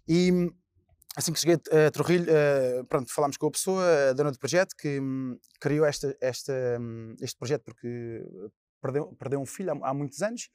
E 0.09 0.31
assim 1.17 1.33
que 1.33 1.39
cheguei 1.41 1.57
a 1.87 1.91
Trujillo, 1.91 2.27
eh, 2.29 2.83
pronto, 2.89 3.13
falámos 3.13 3.37
com 3.37 3.47
a 3.47 3.51
pessoa, 3.51 4.11
a 4.11 4.13
dona 4.13 4.33
do 4.33 4.39
projeto, 4.39 4.75
que 4.77 5.01
hum, 5.01 5.37
criou 5.61 5.85
esta, 5.85 6.17
esta, 6.21 6.53
hum, 6.81 7.15
este 7.21 7.37
projeto 7.39 7.63
porque 7.65 8.25
perdeu, 8.81 9.15
perdeu 9.19 9.41
um 9.41 9.47
filho 9.47 9.73
há, 9.73 9.91
há 9.91 9.95
muitos 9.95 10.23
anos 10.23 10.51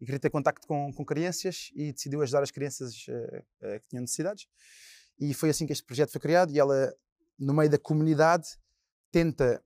e 0.00 0.04
queria 0.04 0.20
ter 0.20 0.30
contacto 0.30 0.66
com, 0.66 0.92
com 0.92 1.04
crianças 1.04 1.70
e 1.74 1.92
decidiu 1.92 2.22
ajudar 2.22 2.42
as 2.42 2.50
crianças 2.50 2.94
eh, 3.08 3.44
eh, 3.62 3.78
que 3.80 3.88
tinham 3.88 4.02
necessidades. 4.02 4.46
E 5.18 5.34
foi 5.34 5.50
assim 5.50 5.66
que 5.66 5.72
este 5.72 5.84
projeto 5.84 6.12
foi 6.12 6.20
criado 6.20 6.52
e 6.52 6.58
ela, 6.58 6.94
no 7.38 7.52
meio 7.52 7.68
da 7.68 7.78
comunidade, 7.78 8.46
tenta 9.10 9.62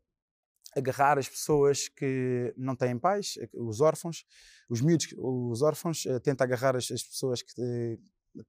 agarrar 0.75 1.19
as 1.19 1.29
pessoas 1.29 1.89
que 1.89 2.55
não 2.57 2.75
têm 2.75 2.99
pais, 2.99 3.35
eh, 3.39 3.49
os 3.55 3.81
órfãos, 3.81 4.25
os 4.71 4.81
miúdos, 4.81 5.09
os 5.19 5.61
órfãos, 5.61 6.07
eh, 6.07 6.19
tenta 6.21 6.45
agarrar 6.45 6.77
as, 6.77 6.91
as 6.91 7.03
pessoas 7.03 7.43
que, 7.43 7.99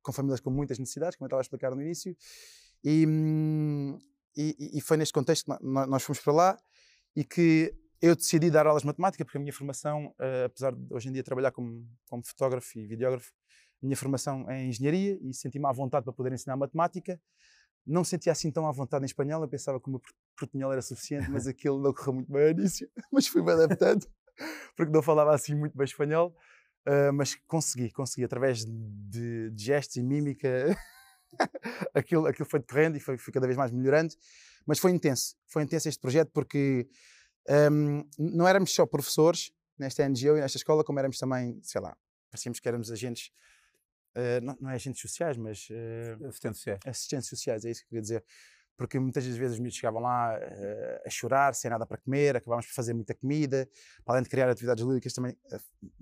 com 0.02 0.14
famílias 0.14 0.40
com 0.40 0.50
muitas 0.50 0.80
necessidades, 0.80 1.18
como 1.18 1.26
eu 1.26 1.28
estava 1.28 1.42
a 1.42 1.44
explicar 1.44 1.76
no 1.76 1.82
início, 1.82 2.16
e, 2.82 3.06
hum, 3.06 4.00
e, 4.38 4.78
e 4.78 4.82
foi 4.82 4.96
neste 4.96 5.14
contexto 5.14 5.44
que 5.46 5.50
nó- 5.52 5.60
nó- 5.62 5.88
nós 5.88 6.04
fomos 6.04 6.22
para 6.22 6.34
lá 6.34 6.58
e 7.14 7.24
que 7.26 7.76
eu 8.04 8.18
decidi 8.18 8.52
dar 8.52 8.68
aulas 8.68 8.82
de 8.82 8.88
matemática, 8.88 9.24
porque 9.24 9.38
a 9.38 9.40
minha 9.40 9.54
formação, 9.54 10.14
eh, 10.20 10.44
apesar 10.44 10.76
de 10.76 10.94
hoje 10.94 11.08
em 11.08 11.14
dia 11.14 11.24
trabalhar 11.24 11.54
como, 11.54 11.88
como 12.10 12.22
fotógrafo 12.22 12.78
e 12.78 12.86
videógrafo, 12.86 13.32
a 13.82 13.86
minha 13.86 13.96
formação 13.96 14.46
é 14.52 14.62
em 14.62 14.68
engenharia 14.68 15.18
e 15.22 15.34
senti-me 15.34 15.66
à 15.66 15.72
vontade 15.72 16.04
para 16.04 16.12
poder 16.12 16.34
ensinar 16.34 16.58
matemática. 16.58 17.18
Não 17.88 18.04
sentia 18.04 18.34
assim 18.34 18.52
tão 18.52 18.68
à 18.68 18.74
vontade 18.74 19.06
em 19.06 19.08
espanhol, 19.08 19.42
eu 19.42 19.48
pensava 19.48 19.80
que 19.80 19.88
o 19.88 19.92
meu 19.92 20.02
por- 20.02 20.14
portunhol 20.38 20.74
era 20.74 20.82
suficiente, 20.82 21.32
mas 21.32 21.48
aquilo 21.48 21.82
não 21.82 21.94
correu 21.94 22.16
muito 22.16 22.30
bem 22.30 22.44
ao 22.44 22.50
início, 22.50 22.90
mas 23.10 23.26
fui-me 23.26 23.54
adaptando, 23.54 24.06
porque 24.76 24.92
não 24.92 25.02
falava 25.02 25.34
assim 25.34 25.56
muito 25.56 25.78
bem 25.78 25.86
espanhol. 25.86 26.36
Uh, 26.86 27.14
mas 27.14 27.36
consegui, 27.48 27.90
consegui, 27.90 28.26
através 28.26 28.66
de, 28.66 29.50
de 29.52 29.64
gestos 29.64 29.96
e 29.96 30.04
mímica, 30.04 30.78
aquilo, 31.96 32.28
aquilo 32.28 32.50
foi 32.50 32.60
decorrendo 32.60 32.98
e 32.98 33.00
foi, 33.00 33.18
foi 33.18 33.32
cada 33.32 33.48
vez 33.48 33.58
mais 33.58 33.72
melhorando. 33.72 34.14
Mas 34.68 34.78
foi 34.78 34.92
intenso, 34.92 35.38
foi 35.48 35.64
intenso 35.64 35.88
este 35.88 36.02
projeto 36.02 36.32
porque 36.34 36.86
um, 37.50 38.04
não 38.18 38.48
éramos 38.48 38.74
só 38.74 38.86
professores 38.86 39.52
nesta 39.78 40.08
NGO 40.08 40.38
e 40.38 40.42
nesta 40.42 40.58
escola, 40.58 40.84
como 40.84 41.00
éramos 41.00 41.18
também, 41.18 41.60
sei 41.62 41.82
lá, 41.82 41.96
parecíamos 42.30 42.60
que 42.60 42.68
éramos 42.68 42.92
agentes, 42.92 43.32
uh, 44.16 44.44
não, 44.44 44.58
não 44.62 44.70
é 44.70 44.76
agentes 44.76 45.02
sociais, 45.02 45.38
mas 45.38 45.68
uh, 45.70 46.28
Assistentes 46.28 46.60
sociais. 46.60 46.80
assistentes 46.86 47.30
sociais, 47.30 47.66
é 47.66 47.72
isso 47.72 47.82
que 47.82 47.86
eu 47.86 47.90
queria 47.90 48.02
dizer. 48.02 48.26
Porque 48.76 48.98
muitas 49.00 49.26
das 49.26 49.36
vezes 49.38 49.54
os 49.54 49.60
miúdos 49.60 49.78
chegavam 49.78 50.02
lá 50.02 50.36
eh, 50.36 51.04
a 51.06 51.10
chorar, 51.10 51.54
sem 51.54 51.70
nada 51.70 51.86
para 51.86 51.96
comer, 52.00 52.36
acabámos 52.36 52.66
por 52.66 52.74
fazer 52.74 52.92
muita 52.96 53.14
comida. 53.14 53.70
Para 54.04 54.16
além 54.16 54.24
de 54.24 54.30
criar 54.30 54.50
atividades 54.50 54.84
lúdicas, 54.84 55.14
também 55.14 55.38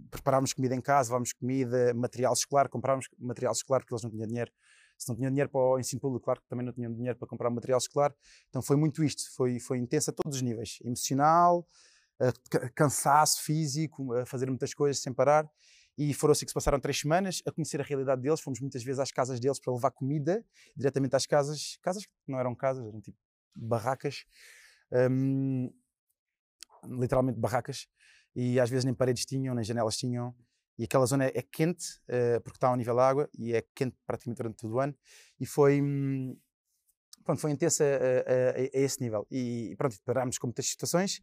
preparávamos 0.09 0.53
comida 0.53 0.73
em 0.73 0.79
casa, 0.79 1.09
levávamos 1.09 1.33
comida, 1.33 1.93
material 1.93 2.31
escolar, 2.31 2.69
comprávamos 2.69 3.09
material 3.19 3.51
escolar 3.51 3.81
porque 3.81 3.93
eles 3.93 4.03
não 4.03 4.09
tinham 4.09 4.25
dinheiro. 4.25 4.49
Se 5.01 5.09
não 5.09 5.15
tinham 5.15 5.29
dinheiro 5.31 5.49
para 5.49 5.59
o 5.61 5.79
ensino 5.79 5.99
público, 6.01 6.25
claro 6.25 6.41
que 6.41 6.47
também 6.47 6.65
não 6.65 6.73
tinham 6.73 6.93
dinheiro 6.93 7.17
para 7.17 7.27
comprar 7.27 7.49
material 7.49 7.77
escolar. 7.79 8.13
Então 8.49 8.61
foi 8.61 8.75
muito 8.75 9.03
isto, 9.03 9.23
foi, 9.35 9.59
foi 9.59 9.77
intenso 9.79 10.11
a 10.11 10.13
todos 10.13 10.37
os 10.37 10.41
níveis: 10.41 10.77
emocional, 10.83 11.65
ca- 12.49 12.69
cansaço 12.75 13.41
físico, 13.43 14.13
a 14.13 14.25
fazer 14.25 14.47
muitas 14.49 14.73
coisas 14.73 15.01
sem 15.01 15.13
parar. 15.13 15.49
e 15.97 16.13
foram 16.13 16.31
assim 16.31 16.45
que 16.45 16.51
se 16.51 16.55
passaram 16.55 16.79
três 16.79 16.99
semanas 16.99 17.41
a 17.45 17.51
conhecer 17.51 17.79
a 17.81 17.83
realidade 17.83 18.21
deles. 18.21 18.39
Fomos 18.41 18.59
muitas 18.61 18.83
vezes 18.83 18.99
às 18.99 19.11
casas 19.11 19.39
deles 19.39 19.59
para 19.59 19.73
levar 19.73 19.91
comida 19.91 20.43
diretamente 20.75 21.15
às 21.15 21.25
casas, 21.25 21.77
casas 21.81 22.05
que 22.05 22.11
não 22.31 22.39
eram 22.39 22.55
casas, 22.55 22.85
eram 22.87 23.01
tipo 23.01 23.17
barracas, 23.55 24.25
hum, 25.11 25.69
literalmente 26.83 27.39
barracas, 27.39 27.87
e 28.35 28.59
às 28.59 28.69
vezes 28.69 28.85
nem 28.85 28.93
paredes 28.93 29.25
tinham, 29.25 29.53
nem 29.55 29.63
janelas 29.63 29.97
tinham. 29.97 30.33
E 30.81 30.85
aquela 30.85 31.05
zona 31.05 31.25
é 31.25 31.43
quente, 31.43 31.85
uh, 32.09 32.41
porque 32.41 32.57
está 32.57 32.67
ao 32.67 32.75
nível 32.75 32.95
da 32.95 33.07
água, 33.07 33.29
e 33.37 33.53
é 33.53 33.63
quente 33.75 33.95
praticamente 34.03 34.37
durante 34.39 34.57
todo 34.57 34.73
o 34.73 34.79
ano. 34.79 34.97
E 35.39 35.45
foi, 35.45 35.79
hum, 35.79 36.35
pronto, 37.23 37.39
foi 37.39 37.51
intensa 37.51 37.83
a, 37.83 37.87
a, 37.87 38.61
a, 38.63 38.69
esse 38.73 38.99
nível. 38.99 39.27
E 39.29 39.75
pronto, 39.77 39.95
parámos 40.03 40.39
com 40.39 40.47
muitas 40.47 40.65
situações 40.65 41.21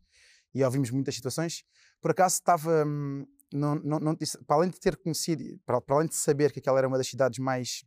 e 0.54 0.62
ouvimos 0.62 0.92
muitas 0.92 1.16
situações. 1.16 1.64
Por 2.00 2.12
acaso 2.12 2.36
estava, 2.36 2.86
hum, 2.86 3.26
não, 3.52 3.74
não, 3.74 3.98
não, 3.98 4.16
para 4.46 4.56
além 4.58 4.70
de 4.70 4.78
ter 4.78 4.96
conhecido, 4.96 5.42
para, 5.66 5.80
para, 5.80 5.96
além 5.96 6.08
de 6.08 6.14
saber 6.14 6.52
que 6.52 6.60
aquela 6.60 6.78
era 6.78 6.86
uma 6.86 6.96
das 6.96 7.08
cidades 7.08 7.40
mais 7.40 7.84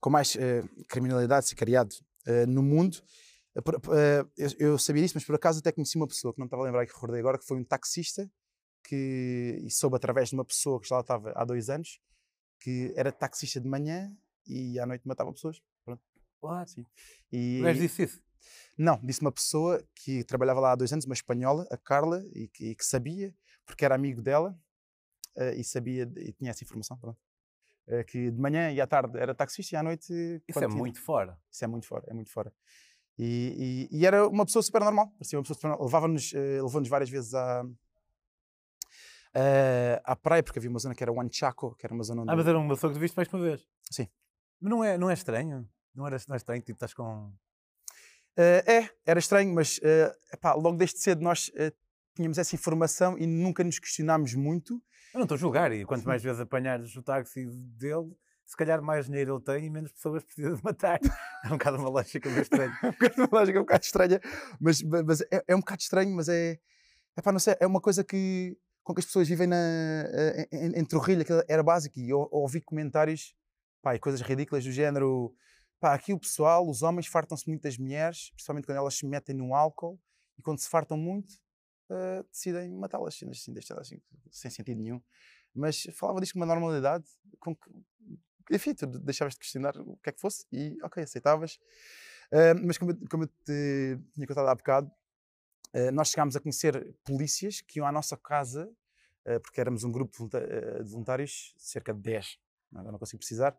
com 0.00 0.08
mais 0.08 0.34
uh, 0.36 0.86
criminalidade 0.88 1.48
sicariado 1.48 1.94
uh, 2.26 2.46
no 2.46 2.62
mundo, 2.62 2.96
uh, 3.58 4.30
eu, 4.38 4.50
eu, 4.58 4.78
sabia 4.78 5.04
isso, 5.04 5.16
mas 5.16 5.24
por 5.24 5.34
acaso 5.34 5.58
até 5.58 5.70
conheci 5.70 5.98
uma 5.98 6.08
pessoa 6.08 6.32
que 6.32 6.38
não 6.38 6.46
estava 6.46 6.62
a 6.62 6.64
lembrar 6.64 6.86
que 6.86 6.94
recordei 6.94 7.20
agora, 7.20 7.38
que 7.38 7.44
foi 7.44 7.58
um 7.58 7.64
taxista 7.64 8.26
que 8.84 9.60
e 9.64 9.70
soube 9.70 9.96
através 9.96 10.28
de 10.28 10.34
uma 10.34 10.44
pessoa 10.44 10.80
que 10.80 10.88
já 10.88 10.96
lá 10.96 11.00
estava 11.00 11.32
há 11.34 11.44
dois 11.44 11.70
anos, 11.70 12.00
que 12.60 12.92
era 12.96 13.10
taxista 13.10 13.60
de 13.60 13.68
manhã 13.68 14.14
e 14.46 14.78
à 14.78 14.86
noite 14.86 15.06
matava 15.06 15.32
pessoas. 15.32 15.60
Pronto. 15.84 16.02
What? 16.42 16.70
Sim. 16.70 16.86
E, 17.32 17.60
Mas 17.62 17.78
disse 17.78 18.04
isso? 18.04 18.22
Não, 18.76 19.00
disse 19.02 19.20
uma 19.20 19.32
pessoa 19.32 19.82
que 19.94 20.22
trabalhava 20.24 20.60
lá 20.60 20.72
há 20.72 20.76
dois 20.76 20.92
anos, 20.92 21.06
uma 21.06 21.14
espanhola, 21.14 21.66
a 21.70 21.76
Carla, 21.76 22.22
e 22.34 22.48
que, 22.48 22.70
e 22.70 22.74
que 22.74 22.84
sabia, 22.84 23.34
porque 23.64 23.84
era 23.84 23.94
amigo 23.94 24.20
dela 24.20 24.58
uh, 25.36 25.58
e 25.58 25.64
sabia 25.64 26.10
e 26.16 26.32
tinha 26.32 26.50
essa 26.50 26.62
informação. 26.62 26.96
Pronto. 26.98 27.18
Uh, 27.86 28.04
que 28.04 28.30
de 28.30 28.38
manhã 28.38 28.70
e 28.70 28.80
à 28.80 28.86
tarde 28.86 29.18
era 29.18 29.34
taxista 29.34 29.74
e 29.74 29.78
à 29.78 29.82
noite. 29.82 30.12
Isso 30.46 30.62
é 30.62 30.68
muito 30.68 31.00
fora. 31.00 31.38
Isso 31.50 31.64
é 31.64 31.68
muito 31.68 31.86
fora, 31.86 32.04
é 32.08 32.14
muito 32.14 32.30
fora. 32.30 32.52
E, 33.18 33.88
e, 33.90 33.98
e 33.98 34.06
era 34.06 34.28
uma 34.28 34.44
pessoa 34.44 34.62
super 34.62 34.80
normal, 34.80 35.08
parecia 35.12 35.38
uma 35.38 35.44
pessoa 35.44 35.78
Levava-nos 35.80 36.32
uh, 36.32 36.64
levou-nos 36.64 36.88
várias 36.88 37.08
vezes 37.08 37.32
à, 39.34 40.12
à 40.12 40.16
praia, 40.16 40.42
porque 40.42 40.58
havia 40.58 40.70
uma 40.70 40.78
zona 40.78 40.94
que 40.94 41.02
era 41.02 41.12
Huanchaco, 41.12 41.74
que 41.76 41.86
era 41.86 41.94
uma 41.94 42.04
zona 42.04 42.22
onde. 42.22 42.30
Ah, 42.30 42.36
mas 42.36 42.46
era 42.46 42.58
uma 42.58 42.74
pessoa 42.74 42.92
que 42.92 42.98
tu 42.98 43.00
viste 43.00 43.16
mais 43.16 43.32
uma 43.32 43.42
vez? 43.42 43.66
Sim. 43.90 44.08
Mas 44.60 44.70
não 44.70 44.84
é, 44.84 44.96
não 44.96 45.10
é 45.10 45.14
estranho? 45.14 45.68
Não, 45.94 46.06
era, 46.06 46.16
não 46.28 46.34
é 46.34 46.36
estranho? 46.36 46.62
Tipo, 46.62 46.76
estás 46.76 46.94
com. 46.94 47.32
Uh, 48.36 48.62
é, 48.66 48.90
era 49.06 49.18
estranho, 49.18 49.54
mas 49.54 49.78
uh, 49.78 50.12
epá, 50.32 50.54
logo 50.54 50.76
desde 50.76 50.98
cedo 50.98 51.22
nós 51.22 51.48
uh, 51.48 51.72
tínhamos 52.14 52.38
essa 52.38 52.54
informação 52.54 53.16
e 53.18 53.26
nunca 53.26 53.62
nos 53.62 53.78
questionámos 53.78 54.34
muito. 54.34 54.82
Eu 55.12 55.18
não 55.18 55.22
estou 55.22 55.36
a 55.36 55.38
julgar, 55.38 55.72
e 55.72 55.84
quanto 55.84 56.04
mais 56.04 56.22
vezes 56.22 56.40
apanhares 56.40 56.96
o 56.96 57.02
táxi 57.02 57.46
dele, 57.46 58.16
se 58.44 58.56
calhar 58.56 58.82
mais 58.82 59.06
dinheiro 59.06 59.36
ele 59.36 59.44
tem 59.44 59.66
e 59.66 59.70
menos 59.70 59.92
pessoas 59.92 60.22
precisa 60.24 60.56
de 60.56 60.64
matar. 60.64 60.98
É 61.44 61.48
um 61.48 61.52
bocado 61.52 61.78
uma 61.78 61.88
lógica 61.88 62.28
meio 62.28 62.42
estranha. 62.42 62.76
é 62.82 62.86
um 62.88 62.92
bocado 62.92 63.14
uma 63.18 63.28
lógica 63.32 63.58
um 63.58 63.62
bocado 63.62 63.84
estranha, 63.84 64.20
mas, 64.60 64.82
mas 64.82 65.20
é, 65.22 65.44
é, 65.48 65.56
um 65.56 65.60
bocado 65.60 65.82
estranho, 65.82 66.14
mas 66.14 66.28
é, 66.28 66.58
epá, 67.16 67.32
não 67.32 67.38
sei, 67.38 67.56
é 67.60 67.66
uma 67.66 67.80
coisa 67.80 68.02
que, 68.02 68.56
com 68.84 68.94
que 68.94 69.00
as 69.00 69.06
pessoas 69.06 69.26
vivem 69.26 69.46
na, 69.46 69.56
em, 70.52 70.80
em 70.80 70.84
que 70.84 71.32
era 71.48 71.62
básico, 71.62 71.98
e 71.98 72.10
eu, 72.10 72.28
eu 72.32 72.38
ouvi 72.38 72.60
comentários, 72.60 73.34
pá, 73.82 73.98
coisas 73.98 74.20
ridículas 74.20 74.64
do 74.64 74.70
género 74.70 75.34
Pá, 75.84 75.92
aqui 75.92 76.14
o 76.14 76.18
pessoal, 76.18 76.66
os 76.66 76.82
homens 76.82 77.06
fartam-se 77.06 77.46
muito 77.46 77.60
das 77.60 77.76
mulheres, 77.76 78.30
principalmente 78.30 78.64
quando 78.64 78.78
elas 78.78 78.94
se 78.94 79.04
metem 79.06 79.34
no 79.34 79.54
álcool 79.54 80.00
e 80.38 80.40
quando 80.40 80.58
se 80.58 80.66
fartam 80.66 80.96
muito, 80.96 81.34
uh, 81.90 82.24
decidem 82.32 82.72
matá-las, 82.72 83.22
assim, 83.22 83.52
assim, 83.58 84.00
sem 84.30 84.50
sentido 84.50 84.80
nenhum. 84.80 85.02
Mas 85.54 85.86
falava 85.92 86.20
disto 86.20 86.32
com 86.32 86.38
uma 86.38 86.46
normalidade, 86.46 87.04
com 87.38 87.54
que, 87.54 87.70
enfim, 88.50 88.72
tu 88.72 88.86
deixavas 88.86 89.34
de 89.34 89.40
questionar 89.40 89.76
o 89.76 89.98
que 89.98 90.08
é 90.08 90.12
que 90.12 90.20
fosse 90.22 90.46
e, 90.50 90.74
ok, 90.82 91.02
aceitavas. 91.02 91.56
Uh, 92.32 92.56
mas 92.64 92.78
como 92.78 92.96
como 93.10 93.24
eu 93.24 93.28
te 93.44 93.98
tinha 94.14 94.26
contado 94.26 94.48
há 94.48 94.54
bocado, 94.54 94.90
nós 95.92 96.08
chegámos 96.08 96.36
a 96.36 96.40
conhecer 96.40 96.94
polícias 97.04 97.60
que 97.60 97.78
iam 97.78 97.86
à 97.86 97.92
nossa 97.92 98.16
casa, 98.16 98.70
porque 99.42 99.60
éramos 99.60 99.84
um 99.84 99.90
grupo 99.90 100.28
de 100.28 100.84
voluntários, 100.84 101.54
cerca 101.56 101.92
de 101.92 102.00
10, 102.00 102.38
agora 102.72 102.92
não 102.92 102.98
consigo 102.98 103.18
precisar, 103.18 103.56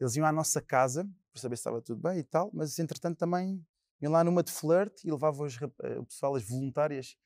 eles 0.00 0.14
iam 0.16 0.26
à 0.26 0.32
nossa 0.32 0.60
casa 0.62 1.08
para 1.32 1.42
saber 1.42 1.56
se 1.56 1.60
estava 1.60 1.82
tudo 1.82 2.00
bem 2.00 2.18
e 2.18 2.24
tal, 2.24 2.50
mas 2.52 2.78
entretanto 2.78 3.18
também 3.18 3.64
iam 4.00 4.12
lá 4.12 4.22
numa 4.22 4.42
de 4.42 4.52
flirt 4.52 5.04
e 5.04 5.10
levavam 5.10 5.46
os, 5.46 5.60
eh, 5.60 5.98
o 5.98 6.04
pessoal, 6.04 6.36
as 6.36 6.44
voluntárias, 6.44 7.16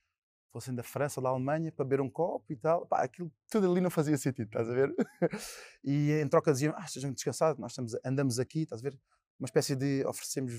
fossem 0.51 0.75
da 0.75 0.83
França 0.83 1.21
ou 1.21 1.25
da 1.25 1.31
Alemanha, 1.31 1.73
para 1.73 1.85
beber 1.85 2.01
um 2.01 2.11
copo 2.11 2.53
e 2.53 2.57
tal. 2.57 2.87
Pá, 2.87 3.03
aquilo 3.03 3.33
tudo 3.51 3.71
ali 3.71 3.81
não 3.81 3.91
fazia 3.91 4.17
sentido, 4.17 4.47
estás 4.47 4.69
a 4.69 4.73
ver? 4.73 4.95
e 5.85 6.13
em 6.13 6.29
troca 6.29 6.53
diziam, 6.53 6.75
ah, 6.77 6.85
estejam 6.85 7.13
descansados, 7.13 7.59
nós 7.59 7.73
estamos, 7.73 7.97
andamos 8.05 8.39
aqui, 8.39 8.63
estás 8.63 8.81
a 8.81 8.91
ver? 8.91 8.99
Uma 9.39 9.47
espécie 9.47 9.75
de 9.75 10.05
oferecemos 10.07 10.53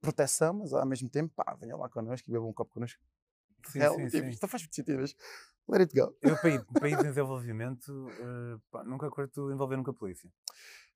proteção, 0.00 0.54
mas 0.54 0.72
ao 0.72 0.86
mesmo 0.86 1.08
tempo, 1.08 1.32
pá, 1.34 1.56
venham 1.60 1.78
lá 1.78 1.88
connosco 1.88 2.28
e 2.28 2.32
bebam 2.32 2.48
um 2.48 2.52
copo 2.52 2.72
connosco. 2.72 3.00
Sim, 3.66 3.80
Hell, 3.80 3.94
sim, 3.94 4.08
tipo, 4.08 4.24
sim. 4.24 4.30
Isto 4.30 4.42
não 4.42 4.48
faz 4.48 4.62
sentido, 4.62 5.00
mas 5.00 5.16
let 5.68 5.80
it 5.80 5.94
go. 5.94 6.16
Eu, 6.22 6.36
país, 6.38 6.62
país 6.80 6.98
em 6.98 7.08
desenvolvimento, 7.08 7.88
uh, 7.90 8.60
pá, 8.70 8.84
nunca 8.84 9.10
curto 9.10 9.52
envolver 9.52 9.76
nunca 9.76 9.90
a 9.90 9.94
polícia. 9.94 10.30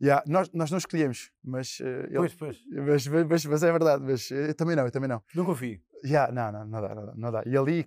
Yeah, 0.01 0.25
nós, 0.27 0.51
nós 0.53 0.71
não 0.71 0.79
escolhemos, 0.79 1.31
mas, 1.43 1.79
uh, 1.81 1.85
ele, 1.85 2.17
pois, 2.17 2.35
pois. 2.35 2.59
Mas, 2.69 3.07
mas, 3.07 3.45
mas, 3.45 3.63
é 3.63 3.71
verdade, 3.71 4.03
mas 4.03 4.31
eu 4.31 4.55
também 4.55 4.77
não, 4.77 4.85
eu 4.85 4.91
também 4.91 5.09
não. 5.09 5.23
Não 5.35 5.45
confio. 5.45 5.81
Yeah, 6.05 6.33
não, 6.33 6.51
não, 6.51 6.67
não 6.67 6.81
dá, 6.81 6.95
não 6.95 7.07
dá, 7.07 7.15
não 7.15 7.33
dá. 7.33 7.43
E 7.45 7.57
ali 7.57 7.87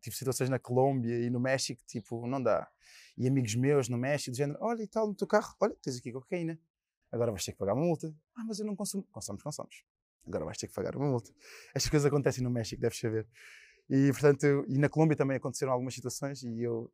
tive 0.00 0.16
situações 0.16 0.48
na 0.48 0.58
Colômbia 0.58 1.18
e 1.26 1.28
no 1.28 1.38
México, 1.38 1.82
tipo, 1.86 2.26
não 2.26 2.42
dá. 2.42 2.66
E 3.18 3.28
amigos 3.28 3.54
meus 3.54 3.88
no 3.88 3.98
México, 3.98 4.30
dizendo, 4.30 4.56
olha 4.60 4.82
e 4.82 4.86
tal, 4.86 5.06
no 5.08 5.14
teu 5.14 5.26
carro, 5.26 5.54
olha, 5.60 5.76
tens 5.82 5.98
aqui 5.98 6.12
cocaína. 6.12 6.58
Agora 7.12 7.30
vais 7.30 7.44
ter 7.44 7.52
que 7.52 7.58
pagar 7.58 7.74
uma 7.74 7.84
multa. 7.84 8.14
Ah, 8.34 8.44
mas 8.44 8.58
eu 8.58 8.66
não 8.66 8.74
consumo. 8.74 9.06
Consomos, 9.10 9.42
consomos. 9.42 9.84
Agora 10.26 10.44
vais 10.44 10.58
ter 10.58 10.66
que 10.66 10.74
pagar 10.74 10.96
uma 10.96 11.06
multa. 11.06 11.30
Estas 11.74 11.88
coisas 11.90 12.06
acontecem 12.06 12.42
no 12.42 12.50
México, 12.50 12.80
deves 12.80 12.98
saber. 12.98 13.26
E, 13.88 14.10
portanto, 14.12 14.64
e 14.68 14.78
na 14.78 14.88
Colômbia 14.88 15.16
também 15.16 15.36
aconteceram 15.36 15.72
algumas 15.72 15.94
situações 15.94 16.42
e 16.42 16.62
eu 16.62 16.90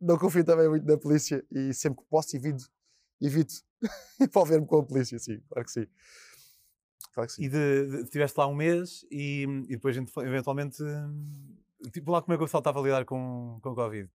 não 0.00 0.18
confio 0.18 0.44
também 0.44 0.68
muito 0.68 0.86
na 0.86 0.98
polícia 0.98 1.44
e 1.50 1.72
sempre 1.72 2.02
que 2.02 2.10
posso 2.10 2.36
evito 2.36 2.70
evito 3.20 3.54
envolver-me 4.20 4.66
com 4.66 4.78
a 4.78 4.84
polícia, 4.84 5.18
sim, 5.18 5.40
claro 5.48 5.64
que 5.64 5.72
sim. 5.72 5.86
Claro 7.12 7.28
que 7.28 7.34
sim. 7.34 7.42
E 7.44 7.48
de, 7.48 7.86
de, 7.86 8.02
estiveste 8.02 8.38
lá 8.38 8.46
um 8.46 8.54
mês 8.54 9.04
e, 9.10 9.44
e 9.68 9.76
depois 9.76 9.96
eventualmente, 9.96 10.78
tipo 11.92 12.10
lá 12.10 12.22
como 12.22 12.34
é 12.34 12.36
que 12.36 12.42
o 12.42 12.46
pessoal 12.46 12.60
estava 12.60 12.80
a 12.80 12.82
lidar 12.82 13.04
com, 13.04 13.58
com 13.62 13.70
o 13.70 13.74
Covid? 13.74 14.10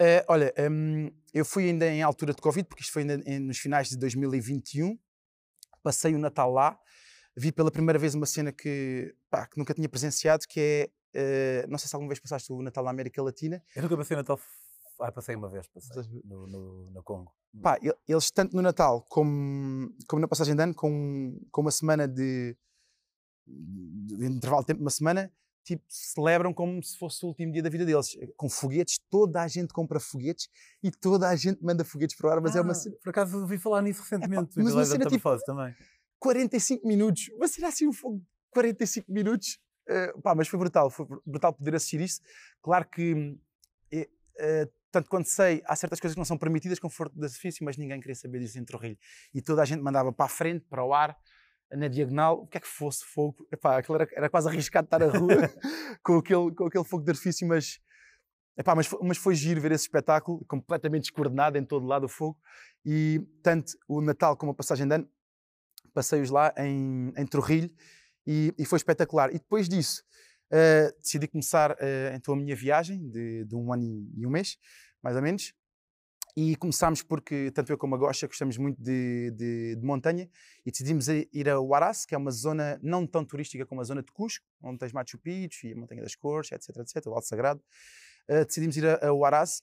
Uh, 0.00 0.22
olha, 0.28 0.54
um, 0.70 1.10
eu 1.34 1.44
fui 1.44 1.64
ainda 1.64 1.86
em 1.86 2.02
altura 2.02 2.32
de 2.32 2.40
Covid, 2.40 2.68
porque 2.68 2.82
isto 2.82 2.92
foi 2.92 3.02
ainda 3.02 3.20
em, 3.26 3.40
nos 3.40 3.58
finais 3.58 3.88
de 3.88 3.96
2021, 3.96 4.96
passei 5.82 6.14
o 6.14 6.18
Natal 6.18 6.52
lá, 6.52 6.78
vi 7.38 7.52
pela 7.52 7.70
primeira 7.70 7.98
vez 7.98 8.14
uma 8.14 8.26
cena 8.26 8.52
que, 8.52 9.14
pá, 9.30 9.46
que 9.46 9.58
nunca 9.58 9.72
tinha 9.72 9.88
presenciado, 9.88 10.44
que 10.48 10.90
é, 11.14 11.64
uh, 11.64 11.70
não 11.70 11.78
sei 11.78 11.88
se 11.88 11.94
alguma 11.94 12.08
vez 12.08 12.18
passaste 12.20 12.52
o 12.52 12.62
Natal 12.62 12.84
na 12.84 12.90
América 12.90 13.22
Latina. 13.22 13.62
Eu 13.74 13.82
nunca 13.82 13.96
passei 13.96 14.16
o 14.16 14.18
Natal 14.18 14.38
ah, 15.00 15.12
passei 15.12 15.36
uma 15.36 15.48
vez, 15.48 15.68
passei, 15.68 16.02
no, 16.24 16.46
no, 16.48 16.90
no 16.90 17.02
Congo. 17.04 17.32
Pá, 17.62 17.78
eles 18.06 18.30
tanto 18.30 18.54
no 18.56 18.62
Natal 18.62 19.06
como, 19.08 19.94
como 20.08 20.20
na 20.20 20.28
passagem 20.28 20.56
de 20.56 20.62
ano, 20.62 20.74
com, 20.74 21.40
com 21.52 21.60
uma 21.60 21.70
semana 21.70 22.08
de, 22.08 22.56
de 23.46 24.26
intervalo 24.26 24.62
de 24.62 24.66
tempo, 24.66 24.80
uma 24.80 24.90
semana, 24.90 25.32
tipo, 25.64 25.84
celebram 25.88 26.52
como 26.52 26.82
se 26.82 26.98
fosse 26.98 27.24
o 27.24 27.28
último 27.28 27.52
dia 27.52 27.62
da 27.62 27.70
vida 27.70 27.84
deles. 27.86 28.16
Com 28.36 28.48
foguetes, 28.48 28.98
toda 29.08 29.40
a 29.40 29.46
gente 29.46 29.72
compra 29.72 30.00
foguetes 30.00 30.48
e 30.82 30.90
toda 30.90 31.28
a 31.28 31.36
gente 31.36 31.62
manda 31.62 31.84
foguetes 31.84 32.16
para 32.16 32.28
o 32.28 32.32
ar, 32.32 32.40
mas 32.40 32.56
ah, 32.56 32.58
é 32.58 32.62
uma 32.62 32.74
Por 32.74 33.10
acaso 33.10 33.38
ouvi 33.38 33.56
falar 33.56 33.82
nisso 33.82 34.02
recentemente, 34.02 34.50
é, 34.50 34.54
pá, 34.56 34.62
mas 34.64 34.74
uma 34.74 34.84
cena, 34.84 35.06
tipo, 35.06 35.38
também. 35.44 35.76
45 36.18 36.86
minutos, 36.86 37.30
mas 37.38 37.52
será 37.52 37.68
assim 37.68 37.86
um 37.86 37.92
fogo 37.92 38.22
45 38.50 39.12
minutos? 39.12 39.58
Uh, 39.88 40.20
pá, 40.20 40.34
mas 40.34 40.48
foi 40.48 40.58
brutal, 40.58 40.90
foi 40.90 41.06
brutal 41.24 41.52
poder 41.52 41.74
assistir 41.74 42.00
isso. 42.00 42.20
Claro 42.62 42.88
que 42.88 43.14
uh, 43.14 44.78
Portanto, 44.90 45.10
quando 45.10 45.26
sei, 45.26 45.62
há 45.66 45.76
certas 45.76 46.00
coisas 46.00 46.14
que 46.14 46.18
não 46.18 46.24
são 46.24 46.38
permitidas 46.38 46.78
com 46.78 46.88
de 46.88 47.24
artifício, 47.24 47.62
mas 47.62 47.76
ninguém 47.76 48.00
queria 48.00 48.14
saber 48.14 48.38
disso 48.40 48.58
em 48.58 48.64
Torrilho. 48.64 48.98
E 49.34 49.42
toda 49.42 49.60
a 49.60 49.64
gente 49.66 49.82
mandava 49.82 50.12
para 50.12 50.24
a 50.24 50.28
frente, 50.28 50.64
para 50.64 50.82
o 50.82 50.94
ar, 50.94 51.14
na 51.70 51.88
diagonal, 51.88 52.40
o 52.40 52.46
que 52.46 52.56
é 52.56 52.60
que 52.60 52.66
fosse 52.66 53.04
fogo. 53.04 53.46
Epá, 53.52 53.76
aquilo 53.76 53.96
era, 53.96 54.08
era 54.12 54.30
quase 54.30 54.48
arriscado 54.48 54.86
estar 54.86 54.98
na 54.98 55.06
rua 55.06 55.28
com, 56.02 56.16
aquele, 56.16 56.54
com 56.54 56.66
aquele 56.66 56.84
fogo 56.84 57.04
de 57.04 57.10
artifício, 57.10 57.46
mas, 57.46 57.78
epá, 58.56 58.74
mas, 58.74 58.86
foi, 58.86 58.98
mas 59.02 59.18
foi 59.18 59.34
giro 59.34 59.60
ver 59.60 59.72
esse 59.72 59.84
espetáculo, 59.84 60.42
completamente 60.46 61.02
descoordenado 61.02 61.58
em 61.58 61.64
todo 61.64 61.86
lado 61.86 62.04
o 62.04 62.08
fogo. 62.08 62.38
E 62.82 63.20
tanto 63.42 63.72
o 63.86 64.00
Natal 64.00 64.38
como 64.38 64.52
a 64.52 64.54
passagem 64.54 64.88
de 64.88 64.94
ano, 64.94 65.08
passei-os 65.98 66.30
lá 66.30 66.54
em, 66.56 67.12
em 67.16 67.26
Torrilho 67.26 67.68
e, 68.24 68.54
e 68.56 68.64
foi 68.64 68.76
espetacular. 68.76 69.30
E 69.30 69.38
depois 69.38 69.68
disso, 69.68 70.04
Uh, 70.50 70.88
decidi 71.02 71.28
começar 71.28 71.72
uh, 71.72 72.14
então 72.14 72.32
a 72.32 72.36
minha 72.38 72.56
viagem 72.56 73.06
de, 73.10 73.44
de, 73.44 73.54
um 73.54 73.70
ano 73.70 73.84
e 74.16 74.26
um 74.26 74.30
mês, 74.30 74.56
mais 75.02 75.14
ou 75.14 75.20
menos. 75.20 75.52
E 76.34 76.56
começámos 76.56 77.02
porque 77.02 77.50
tanto 77.50 77.70
eu 77.70 77.76
como 77.76 77.94
a 77.94 77.98
Gosha 77.98 78.26
gostamos 78.26 78.56
muito 78.56 78.80
de, 78.80 79.30
de, 79.32 79.76
de, 79.76 79.84
montanha 79.84 80.26
e 80.64 80.70
decidimos 80.70 81.06
ir 81.08 81.50
a 81.50 81.60
Huaraz, 81.60 82.06
que 82.06 82.14
é 82.14 82.18
uma 82.18 82.30
zona 82.30 82.80
não 82.82 83.06
tão 83.06 83.26
turística 83.26 83.66
como 83.66 83.82
a 83.82 83.84
zona 83.84 84.02
de 84.02 84.10
Cusco, 84.10 84.46
onde 84.62 84.78
tens 84.78 84.90
Machu 84.90 85.18
Picchu 85.18 85.66
e 85.66 85.74
a 85.74 85.76
Montanha 85.76 86.00
das 86.00 86.14
Cores, 86.14 86.50
etc, 86.50 86.78
etc, 86.78 87.06
o 87.08 87.12
Alto 87.12 87.26
Sagrado. 87.26 87.60
Uh, 88.26 88.46
decidimos 88.46 88.74
ir 88.78 88.86
a, 88.86 89.06
a 89.06 89.12
Huaraz 89.12 89.62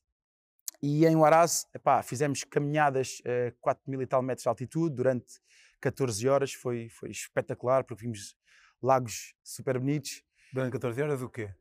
E 0.83 1.03
em 1.07 1.15
Huaraz, 1.15 1.65
fizemos 2.03 2.43
caminhadas 2.43 3.23
a 3.25 3.51
4 3.59 3.89
mil 3.89 4.03
e 4.03 4.05
tal 4.05 4.21
metros 4.21 4.43
de 4.43 4.49
altitude 4.49 4.93
durante 4.93 5.41
14 5.85 6.27
horas. 6.27 6.53
Foi, 6.53 6.89
foi 6.89 7.11
espetacular, 7.11 7.83
porque 7.83 8.03
vimos 8.03 8.35
lagos 8.81 9.35
super 9.43 9.79
bonitos. 9.79 10.23
Durante 10.51 10.73
14 10.73 11.01
horas 11.01 11.21
o 11.21 11.29
quê? 11.29 11.53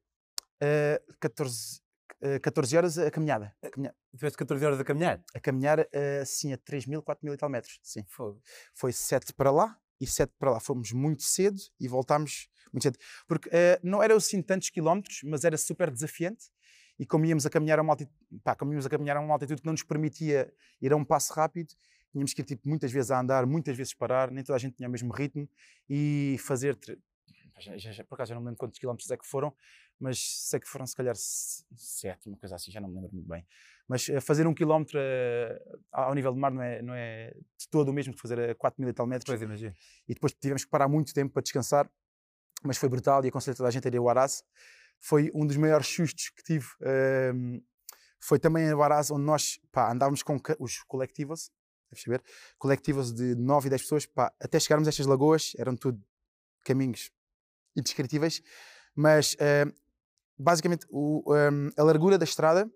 Uh, 0.62 1.16
14, 1.20 1.80
uh, 2.22 2.40
14 2.40 2.76
horas 2.76 2.98
a 2.98 3.10
caminhada. 3.10 3.54
A, 3.62 3.70
caminha, 3.70 3.94
Tiveste 4.16 4.38
14 4.38 4.64
horas 4.64 4.80
a 4.80 4.84
caminhar? 4.84 5.22
a 5.34 5.40
caminhar 5.40 5.80
uh, 5.80 6.22
assim 6.22 6.52
a 6.52 6.56
3 6.56 6.86
mil, 6.86 7.02
4 7.02 7.24
mil 7.24 7.34
e 7.34 7.36
tal 7.36 7.50
metros. 7.50 7.78
Sim. 7.82 8.04
Fogo. 8.08 8.40
Foi 8.74 8.92
7 8.92 9.34
para 9.34 9.50
lá 9.50 9.76
e 10.00 10.06
7 10.06 10.32
para 10.38 10.52
lá. 10.52 10.60
Fomos 10.60 10.92
muito 10.92 11.22
cedo 11.22 11.60
e 11.78 11.86
voltámos 11.86 12.48
muito 12.72 12.84
cedo. 12.84 12.98
Porque 13.26 13.48
uh, 13.48 13.52
não 13.82 14.02
eram 14.02 14.16
assim 14.16 14.40
tantos 14.40 14.70
quilómetros, 14.70 15.20
mas 15.24 15.44
era 15.44 15.58
super 15.58 15.90
desafiante. 15.90 16.46
E 16.98 17.04
como 17.04 17.26
íamos 17.26 17.44
a 17.44 17.50
caminhar 17.50 17.78
a 17.78 17.82
uma 17.82 17.92
altitude, 17.92 18.16
pá, 18.42 18.54
como 18.54 18.72
íamos 18.72 18.86
a 18.86 18.88
caminhar 18.88 19.16
a 19.16 19.20
uma 19.20 19.34
altitude 19.34 19.60
que 19.60 19.66
não 19.66 19.72
nos 19.72 19.82
permitia 19.82 20.52
ir 20.80 20.92
a 20.92 20.96
um 20.96 21.04
passo 21.04 21.32
rápido, 21.32 21.74
tínhamos 22.14 22.33
que 22.33 22.42
ir 22.42 22.44
tipo, 22.44 22.68
muitas 22.68 22.92
vezes 22.92 23.11
a 23.11 23.18
andar, 23.21 23.44
muitas 23.44 23.76
vezes 23.76 23.92
parar, 23.92 24.30
nem 24.30 24.44
toda 24.44 24.54
a 24.56 24.59
gente 24.59 24.76
tinha 24.76 24.88
o 24.88 24.92
mesmo 24.92 25.12
ritmo 25.12 25.49
e 25.90 26.37
fazer. 26.38 26.76
por 28.09 28.14
acaso 28.14 28.28
já 28.28 28.35
não 28.37 28.40
me 28.42 28.47
lembro 28.47 28.59
quantos 28.59 28.78
quilómetros 28.78 29.11
é 29.11 29.16
que 29.16 29.26
foram, 29.26 29.52
mas 29.99 30.18
sei 30.49 30.61
que 30.61 30.68
foram 30.68 30.87
se 30.87 30.94
calhar 30.94 31.16
se- 31.16 31.64
sete, 31.76 32.28
uma 32.28 32.37
coisa 32.38 32.54
assim, 32.54 32.71
já 32.71 32.80
não 32.80 32.88
me 32.88 32.94
lembro 32.94 33.11
muito 33.12 33.28
bem. 33.28 33.44
Mas 33.88 34.09
eh, 34.09 34.21
fazer 34.21 34.47
um 34.47 34.54
quilómetro 34.54 34.97
eh, 35.00 35.61
ao 35.92 36.14
nível 36.14 36.33
do 36.33 36.38
mar 36.38 36.52
não 36.52 36.62
é, 36.62 36.80
não 36.83 36.94
é 36.94 37.33
de 37.59 37.68
todo 37.68 37.88
o 37.88 37.92
mesmo 37.92 38.14
que 38.14 38.21
fazer 38.21 38.38
a 38.50 38.54
4 38.54 38.80
mil 38.80 38.88
e 38.88 38.92
tal 38.92 39.06
metros 39.06 39.26
Pois 39.26 39.42
imagino. 39.42 39.75
e 40.09 40.14
depois 40.14 40.33
tivemos 40.33 40.64
que 40.64 40.71
parar 40.71 40.88
muito 40.88 41.12
tempo 41.12 41.33
para 41.33 41.42
descansar, 41.42 41.90
mas 42.62 42.76
foi 42.78 42.88
brutal 42.88 43.25
e 43.25 43.28
aconselho 43.28 43.56
toda 43.56 43.68
a 43.68 43.73
gente 43.73 43.87
a 43.88 43.90
ir 43.90 43.97
ao 43.99 44.09
Araz. 44.09 44.42
Foi 45.00 45.30
um 45.35 45.47
dos 45.47 45.56
maiores 45.56 45.87
sustos 45.88 46.30
que 46.30 46.42
tive. 46.44 46.66
ehm, 46.83 47.61
foi 48.21 48.38
também 48.38 48.64
em 48.66 48.83
Araz 48.83 49.11
onde 49.11 49.25
nós 49.25 49.61
pá, 49.71 49.92
andávamos 49.92 50.23
com 50.23 50.40
os 50.59 50.78
colectivos, 50.85 51.50
deves 51.94 52.02
saber, 52.02 52.22
colectivos 52.58 53.12
de 53.12 53.34
9 53.34 53.66
e 53.66 53.70
10 53.70 53.82
pessoas, 53.82 54.06
pá, 54.06 54.32
até 54.40 54.58
chegarmos 54.60 54.88
a 54.88 54.90
estas 54.90 55.06
lagoas, 55.06 55.52
eram 55.58 55.76
tudo 55.76 56.02
caminhos 56.64 57.10
indescritíveis, 57.76 58.42
mas 58.94 59.36
ehm, 59.38 59.72
basicamente 60.38 60.86
o, 60.90 61.22
ehm, 61.34 61.70
a 61.76 61.82
largura 61.82 62.18
da 62.18 62.24
estrada 62.24 62.70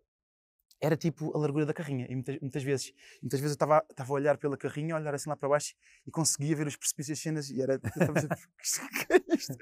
era 0.81 0.97
tipo 0.97 1.37
a 1.37 1.39
largura 1.41 1.67
da 1.67 1.75
carrinha. 1.75 2.07
E 2.09 2.15
muitas, 2.15 2.39
muitas 2.41 2.63
vezes, 2.63 2.93
muitas 3.21 3.41
vezes 3.41 3.57
eu 3.61 3.67
estava 3.67 3.85
a 3.97 4.13
olhar 4.13 4.39
pela 4.39 4.57
carrinha, 4.57 4.95
a 4.95 4.99
olhar 4.99 5.15
assim 5.15 5.29
lá 5.29 5.37
para 5.37 5.49
baixo 5.49 5.75
e 6.07 6.11
conseguia 6.11 6.55
ver 6.55 6.67
os 6.67 6.77
precipícios 6.77 7.19
as 7.19 7.23
cenas 7.23 7.51
e 7.51 7.61
era. 7.61 7.75
eu 7.75 7.81
estava 7.89 8.13
a 8.13 8.15
dizer, 8.15 8.29
"O 8.29 8.89
que 9.07 9.13
é 9.13 9.35
isto?" 9.35 9.57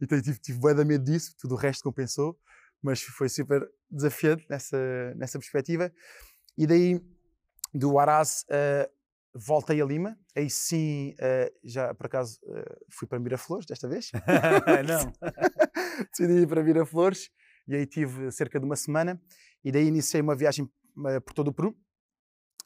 Então 0.00 0.20
tive, 0.20 0.38
tive 0.38 0.58
bué 0.58 0.74
de 0.74 0.84
medo 0.84 1.04
disso, 1.04 1.34
tudo 1.38 1.54
o 1.54 1.58
resto 1.58 1.82
compensou, 1.82 2.38
mas 2.82 3.02
foi 3.02 3.28
super 3.28 3.66
desafiante 3.90 4.46
nessa, 4.48 5.14
nessa 5.16 5.38
perspectiva. 5.38 5.92
E 6.58 6.66
daí, 6.66 7.00
do 7.72 7.98
Araz, 7.98 8.44
eh, 8.50 8.90
voltei 9.34 9.80
a 9.80 9.84
Lima. 9.84 10.18
Aí 10.36 10.48
sim, 10.50 11.14
eh, 11.18 11.52
já 11.62 11.94
por 11.94 12.06
acaso 12.06 12.38
eh, 12.46 12.78
fui 12.90 13.06
para 13.06 13.18
Miraflores 13.18 13.66
desta 13.66 13.88
vez. 13.88 14.10
não. 14.88 15.12
decidi 16.10 16.42
ir 16.42 16.48
para 16.48 16.62
Miraflores 16.62 17.30
e 17.68 17.74
aí 17.76 17.86
tive 17.86 18.30
cerca 18.32 18.58
de 18.58 18.66
uma 18.66 18.76
semana 18.76 19.20
e 19.64 19.70
daí 19.70 19.86
iniciei 19.86 20.20
uma 20.22 20.34
viagem 20.34 20.68
por 21.24 21.32
todo 21.34 21.48
o 21.48 21.52
Peru, 21.52 21.76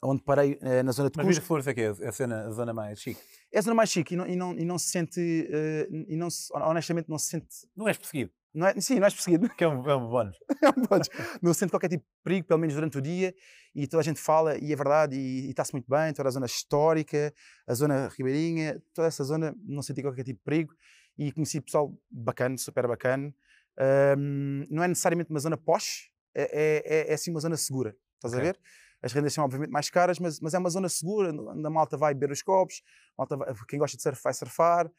onde 0.02 0.22
parei 0.22 0.58
na 0.84 0.92
zona 0.92 1.10
de 1.10 1.16
Mas 1.16 1.26
Cusco. 1.26 1.40
Vira 1.40 1.46
Flores 1.46 1.66
é 1.66 1.74
que 1.74 1.80
é 1.82 2.08
a, 2.08 2.12
cena, 2.12 2.46
a 2.46 2.50
zona 2.50 2.72
mais 2.72 2.98
chique. 3.00 3.20
É 3.52 3.58
a 3.58 3.62
zona 3.62 3.74
mais 3.74 3.90
chique 3.90 4.14
e 4.14 4.16
não, 4.16 4.26
e 4.26 4.34
não, 4.36 4.52
e 4.58 4.64
não 4.64 4.78
se 4.78 4.88
sente, 4.90 5.20
e 5.20 6.16
não 6.16 6.30
se- 6.30 6.52
honestamente 6.54 7.08
não 7.08 7.18
se 7.18 7.26
sente, 7.26 7.46
Não 7.76 7.86
és 7.86 7.98
perseguido, 7.98 8.32
não 8.54 8.66
é, 8.68 8.80
sim, 8.80 8.96
não 8.98 9.04
és 9.04 9.14
perseguido, 9.14 9.48
que 9.50 9.64
é 9.64 9.68
um, 9.68 9.88
é 9.88 9.96
um 9.96 10.08
bónus. 10.08 10.36
não 10.76 10.84
podes, 10.86 11.08
não 11.42 11.52
se 11.52 11.60
sente 11.60 11.70
qualquer 11.70 11.88
tipo 11.88 12.04
de 12.04 12.10
perigo, 12.22 12.46
pelo 12.46 12.60
menos 12.60 12.74
durante 12.74 12.98
o 12.98 13.00
dia 13.02 13.34
e 13.74 13.86
toda 13.86 14.00
a 14.00 14.04
gente 14.04 14.20
fala 14.20 14.56
e 14.58 14.72
é 14.72 14.76
verdade 14.76 15.16
e, 15.16 15.50
está-se 15.50 15.72
muito 15.72 15.86
bem, 15.88 16.12
toda 16.12 16.28
a 16.28 16.32
zona 16.32 16.46
histórica, 16.46 17.32
a 17.66 17.74
zona 17.74 18.08
ribeirinha, 18.16 18.80
toda 18.94 19.08
essa 19.08 19.24
zona 19.24 19.54
não 19.64 19.82
senti 19.82 20.00
qualquer 20.02 20.22
tipo 20.24 20.38
de 20.38 20.44
perigo 20.44 20.72
e 21.18 21.32
conheci 21.32 21.60
pessoal 21.60 21.92
bacana, 22.10 22.56
super 22.56 22.86
bacana. 22.86 23.34
Ahm, 23.78 24.64
não 24.70 24.82
é 24.82 24.88
necessariamente 24.88 25.30
uma 25.30 25.40
zona 25.40 25.56
posh, 25.56 26.08
é, 26.34 26.42
é, 26.42 27.10
é, 27.10 27.12
é 27.12 27.16
sim 27.16 27.30
uma 27.32 27.40
zona 27.40 27.56
segura, 27.56 27.96
estás 28.16 28.34
a 28.34 28.36
Ok. 28.38 28.46
ver? 28.52 28.60
As 29.02 29.12
rendas 29.12 29.34
são 29.34 29.44
obviamente 29.44 29.70
mais 29.70 29.90
caras, 29.90 30.18
mas, 30.18 30.40
mas 30.40 30.54
é 30.54 30.58
uma 30.58 30.70
zona 30.70 30.88
segura, 30.88 31.30
onde 31.30 31.66
a 31.66 31.70
malta 31.70 31.96
vai 31.96 32.14
beber 32.14 32.32
os 32.32 32.42
copos, 32.42 32.82
a 33.18 33.22
malta 33.22 33.36
vai- 33.36 33.52
quem 33.68 33.78
gosta 33.78 33.96
de 33.96 34.02
surf 34.02 34.20
vai 34.22 34.32
surfar, 34.32 34.90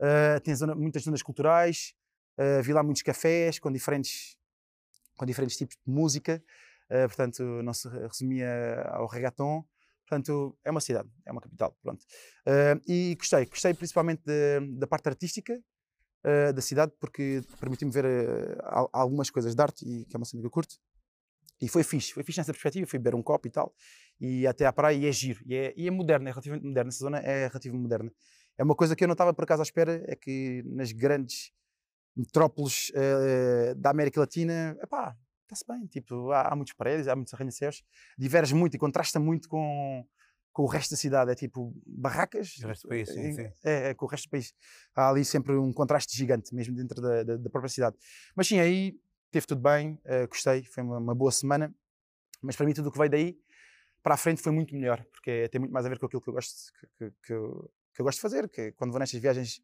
ah, 0.00 0.40
tem 0.42 0.54
zona- 0.54 0.74
muitas 0.74 1.02
zonas 1.04 1.22
culturais, 1.22 1.94
ah, 2.38 2.60
vi 2.62 2.72
lá 2.72 2.82
muitos 2.82 3.02
cafés 3.02 3.58
com 3.58 3.70
diferentes, 3.72 4.36
com 5.16 5.24
diferentes 5.26 5.56
tipos 5.56 5.76
de 5.86 5.92
música, 5.92 6.42
ah, 6.90 7.06
portanto 7.08 7.42
não 7.62 7.72
se 7.74 7.88
resumia 7.88 8.82
ao 8.90 9.06
reggaeton, 9.06 9.64
portanto 10.06 10.56
é 10.64 10.70
uma 10.70 10.80
cidade, 10.80 11.08
é 11.26 11.32
uma 11.32 11.40
capital, 11.40 11.76
pronto. 11.82 12.04
Ah, 12.46 12.80
e 12.86 13.14
gostei, 13.16 13.46
gostei 13.46 13.74
principalmente 13.74 14.22
da- 14.24 14.60
da 14.78 14.86
parte 14.86 15.08
artística, 15.08 15.54
uh, 16.24 16.52
da 16.52 16.62
cidade 16.62 16.92
porque 17.00 17.42
permitiu-me 17.60 17.92
ver 17.92 18.04
uh, 18.04 18.58
al- 18.62 18.90
algumas 18.92 19.30
coisas 19.30 19.54
de 19.54 19.62
arte 19.62 19.84
e 19.84 20.04
que 20.06 20.14
é 20.14 20.18
uma 20.18 20.24
cena 20.24 20.40
que 20.40 20.46
eu 20.46 20.50
curto. 20.50 20.76
E 21.60 21.68
foi 21.68 21.84
fixe, 21.84 22.12
foi 22.12 22.24
fixe 22.24 22.38
nessa 22.40 22.52
perspectiva, 22.52 22.86
fui 22.88 22.98
beber 22.98 23.14
um 23.14 23.22
copo 23.22 23.46
e 23.46 23.50
tal, 23.50 23.72
e 24.20 24.46
até 24.48 24.66
à 24.66 24.72
praia 24.72 24.96
e 24.96 25.06
é 25.06 25.12
giro, 25.12 25.40
e 25.46 25.54
é, 25.54 25.72
e 25.76 25.86
é 25.86 25.90
moderno, 25.92 26.28
é 26.28 26.30
relativamente 26.32 26.66
moderno, 26.66 26.88
essa 26.88 26.98
zona 26.98 27.18
é 27.18 27.46
relativamente 27.46 27.82
moderna. 27.82 28.12
É 28.58 28.64
uma 28.64 28.74
coisa 28.74 28.96
que 28.96 29.04
eu 29.04 29.08
não 29.08 29.12
estava 29.12 29.32
por 29.32 29.44
acaso 29.44 29.62
à 29.62 29.64
espera, 29.64 30.02
é 30.08 30.16
que 30.16 30.62
nas 30.66 30.90
grandes 30.90 31.52
metrópoles 32.16 32.90
uh, 32.90 33.74
da 33.76 33.90
América 33.90 34.20
Latina, 34.20 34.76
epá, 34.82 35.16
está-se 35.42 35.64
bem, 35.66 35.86
tipo, 35.86 36.30
há, 36.32 36.52
há 36.52 36.56
muitos 36.56 36.74
prédios, 36.74 37.08
há 37.08 37.16
muitos 37.16 37.32
arranha-céus, 37.34 37.82
diverge 38.18 38.54
muito 38.54 38.74
e 38.74 38.78
contrasta 38.78 39.18
muito 39.20 39.48
com, 39.48 40.06
com 40.52 40.62
o 40.62 40.66
resto 40.66 40.90
da 40.92 40.96
cidade, 40.96 41.30
é 41.30 41.34
tipo 41.34 41.72
barracas, 41.86 42.56
O 42.62 42.66
resto 42.66 42.82
do 42.82 42.88
país, 42.88 43.08
sim, 43.08 43.20
em- 43.20 43.32
sim. 43.32 43.46
é, 43.64 43.90
é 43.90 43.94
com 43.94 44.04
o 44.04 44.08
resto 44.08 44.26
do 44.26 44.30
país. 44.30 44.54
Há 44.94 45.08
ali 45.10 45.24
sempre 45.24 45.54
um 45.56 45.72
contraste 45.72 46.16
gigante, 46.16 46.54
mesmo 46.54 46.74
dentro 46.74 47.00
da, 47.00 47.22
da- 47.22 47.36
da 47.36 47.50
própria 47.50 47.68
cidade. 47.70 47.96
Mas 48.36 48.46
sim, 48.46 48.58
aí 48.60 48.94
teve 49.30 49.46
tudo 49.46 49.60
bem, 49.62 49.98
eh, 50.04 50.26
gostei, 50.26 50.62
foi 50.64 50.82
uma, 50.82 50.98
uma 50.98 51.14
boa 51.14 51.32
semana. 51.32 51.74
Mas 52.42 52.56
para 52.56 52.66
mim, 52.66 52.74
tudo 52.74 52.88
o 52.88 52.92
que 52.92 52.98
veio 52.98 53.10
daí 53.10 53.38
para 54.02 54.14
a 54.14 54.16
frente 54.18 54.42
foi 54.42 54.52
muito 54.52 54.74
melhor, 54.74 55.02
porque 55.12 55.48
tem 55.48 55.60
muito 55.60 55.72
mais 55.72 55.86
a 55.86 55.88
ver 55.88 55.98
com 55.98 56.06
aquilo 56.06 56.20
que 56.20 56.28
eu 56.28 56.34
gosto, 56.34 56.72
que, 56.78 56.86
que- 56.98 57.16
que 57.26 57.32
eu, 57.32 57.72
que 57.94 58.00
eu 58.00 58.04
gosto 58.04 58.18
de 58.18 58.22
fazer. 58.22 58.48
Que 58.48 58.72
quando 58.72 58.90
vou 58.90 58.98
nestas 58.98 59.20
viagens 59.20 59.62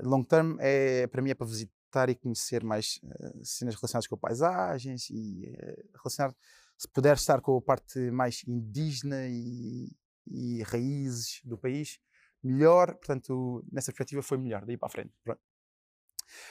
long 0.00 0.22
term, 0.22 0.56
é, 0.60 1.06
para 1.06 1.22
mim 1.22 1.30
é 1.30 1.34
para 1.34 1.46
visitar 1.46 1.74
e 2.08 2.14
conhecer 2.14 2.64
mais 2.64 3.00
eh, 3.04 3.32
cenas 3.44 3.76
relacionadas 3.76 4.06
com 4.08 4.16
paisagens 4.16 5.08
e 5.10 5.46
eh, 5.46 5.84
relacionar, 5.96 6.34
se 6.76 6.88
puder 6.88 7.14
estar 7.14 7.40
com 7.40 7.56
a 7.56 7.62
parte 7.62 7.98
mais 8.10 8.42
indígena 8.48 9.28
e, 9.28 9.92
e 10.26 10.62
raízes 10.64 11.40
do 11.44 11.56
país, 11.56 12.00
melhor. 12.42 12.94
Portanto, 12.96 13.64
nessa 13.70 13.92
perspectiva 13.92 14.22
foi 14.22 14.38
melhor, 14.38 14.64
daí 14.64 14.76
para 14.76 14.88
a 14.88 14.90
frente. 14.90 15.12
Pronto. 15.22 15.40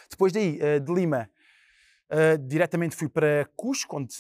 Depois 0.10 0.32
daí, 0.32 0.60
eh, 0.62 0.80
de 0.80 0.94
Lima, 0.94 1.30
diretamente 2.48 2.96
fui 2.96 3.10
para 3.10 3.50
Cusco, 3.56 3.98
onde 3.98 4.14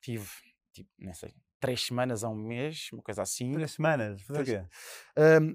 tive, 0.00 0.28
tipo, 0.72 0.88
não 1.00 1.12
sei, 1.12 1.34
três 1.58 1.84
semanas 1.84 2.22
a 2.22 2.28
um 2.28 2.36
mês, 2.36 2.90
uma 2.92 3.02
coisa 3.02 3.22
assim. 3.22 3.52
Três 3.52 3.72
semanas, 3.72 4.22
fazer 4.22 4.40
o 4.40 4.44
quê? 4.44 4.64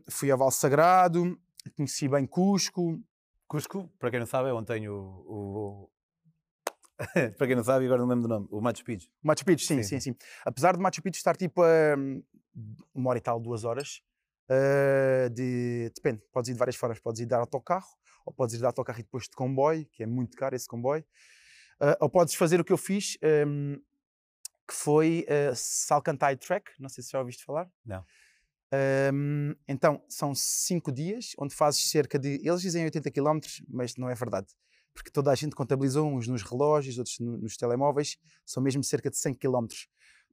Fui 0.10 0.30
ao 0.30 0.38
Val 0.38 0.52
Sagrado, 0.52 1.40
conheci 1.78 2.10
bem 2.10 2.28
Cusco. 2.28 3.02
Cusco, 3.56 3.90
para 3.98 4.12
quem 4.12 4.20
não 4.20 4.28
sabe, 4.28 4.50
é 4.50 4.54
onde 4.54 4.68
tem 4.68 4.90
o. 4.90 4.96
o- 4.98 5.90
para 7.38 7.48
quem 7.48 7.56
não 7.56 7.64
sabe, 7.64 7.86
agora 7.86 8.02
não 8.02 8.08
lembro 8.08 8.24
do 8.24 8.28
nome, 8.28 8.48
o 8.52 8.60
Machu 8.62 8.84
Picchu. 8.84 9.10
Machu 9.24 9.46
Picchu, 9.46 9.66
sim, 9.66 9.82
Sim, 9.82 9.84
sim, 9.84 10.00
sim. 10.12 10.16
Apesar 10.46 10.76
de 10.76 10.82
Machu 10.82 11.02
Picchu 11.02 11.18
estar 11.18 11.36
tipo 11.36 11.62
a 11.64 11.96
uma 12.94 13.10
hora 13.10 13.18
e 13.18 13.22
tal, 13.22 13.40
duas 13.40 13.64
horas, 13.64 14.02
ah, 14.50 15.30
de, 15.30 15.90
depende, 15.96 16.22
podes 16.34 16.50
ir 16.50 16.54
de 16.54 16.60
várias 16.60 16.76
formas. 16.76 17.00
Podes 17.00 17.22
ir 17.22 17.26
de 17.26 17.34
autocarro, 17.34 17.88
ou 18.26 18.34
podes 18.34 18.56
ir 18.56 18.60
de 18.60 18.66
autocarro 18.66 19.00
e 19.00 19.04
depois 19.04 19.24
de 19.26 19.32
comboio, 19.32 19.86
que 19.92 20.04
é 20.04 20.06
muito 20.06 20.36
caro 20.38 20.56
esse 20.56 20.68
comboio. 20.68 21.06
Ah, 21.80 21.98
ou 22.02 22.10
podes 22.10 22.36
fazer 22.36 22.60
o 22.60 22.64
que 22.64 22.74
eu 22.74 22.78
fiz, 22.78 23.18
hum, 23.48 23.82
que 24.68 24.74
foi 24.74 25.26
uh, 25.30 25.56
Salcantay 25.56 26.36
Trek, 26.38 26.72
não 26.80 26.90
sei 26.90 27.04
se 27.04 27.12
já 27.12 27.20
ouviste 27.20 27.44
falar. 27.46 27.70
Não. 27.86 28.04
Hum, 29.14 29.56
então, 29.68 30.04
são 30.10 30.34
cinco 30.36 30.92
dias, 30.92 31.32
onde 31.38 31.54
fazes 31.56 31.90
cerca 31.90 32.18
de. 32.20 32.40
Eles 32.44 32.62
dizem 32.62 32.84
80 32.84 33.12
km, 33.12 33.62
mas 33.68 33.96
não 33.96 34.10
é 34.10 34.16
verdade. 34.16 34.48
Porque 34.94 35.12
toda 35.12 35.32
a 35.32 35.36
gente 35.36 35.56
contabilizou, 35.56 36.08
uns 36.08 36.28
nos 36.28 36.42
relógios, 36.42 36.98
outros 36.98 37.20
no- 37.20 37.38
nos 37.38 37.58
telemóveis, 37.58 38.18
são 38.46 38.64
mesmo 38.64 38.84
cerca 38.84 39.10
de 39.10 39.18
100 39.18 39.34
km. 39.34 39.88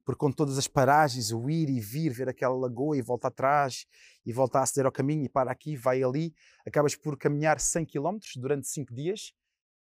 Porque 0.05 0.19
com 0.19 0.31
todas 0.31 0.57
as 0.57 0.67
paragens, 0.67 1.31
o 1.31 1.49
ir 1.49 1.69
e 1.69 1.79
vir, 1.79 2.11
ver 2.11 2.27
aquela 2.29 2.55
lagoa 2.55 2.97
e 2.97 3.01
volta 3.01 3.27
atrás, 3.29 3.85
e 4.25 4.33
volta 4.33 4.59
a 4.59 4.63
aceder 4.63 4.85
ao 4.85 4.91
caminho, 4.91 5.23
e 5.25 5.29
para 5.29 5.51
aqui, 5.51 5.75
vai 5.75 6.03
ali, 6.03 6.33
acabas 6.65 6.95
por 6.95 7.17
caminhar 7.17 7.59
100 7.59 7.85
km 7.85 8.33
durante 8.37 8.67
5 8.67 8.93
dias. 8.93 9.33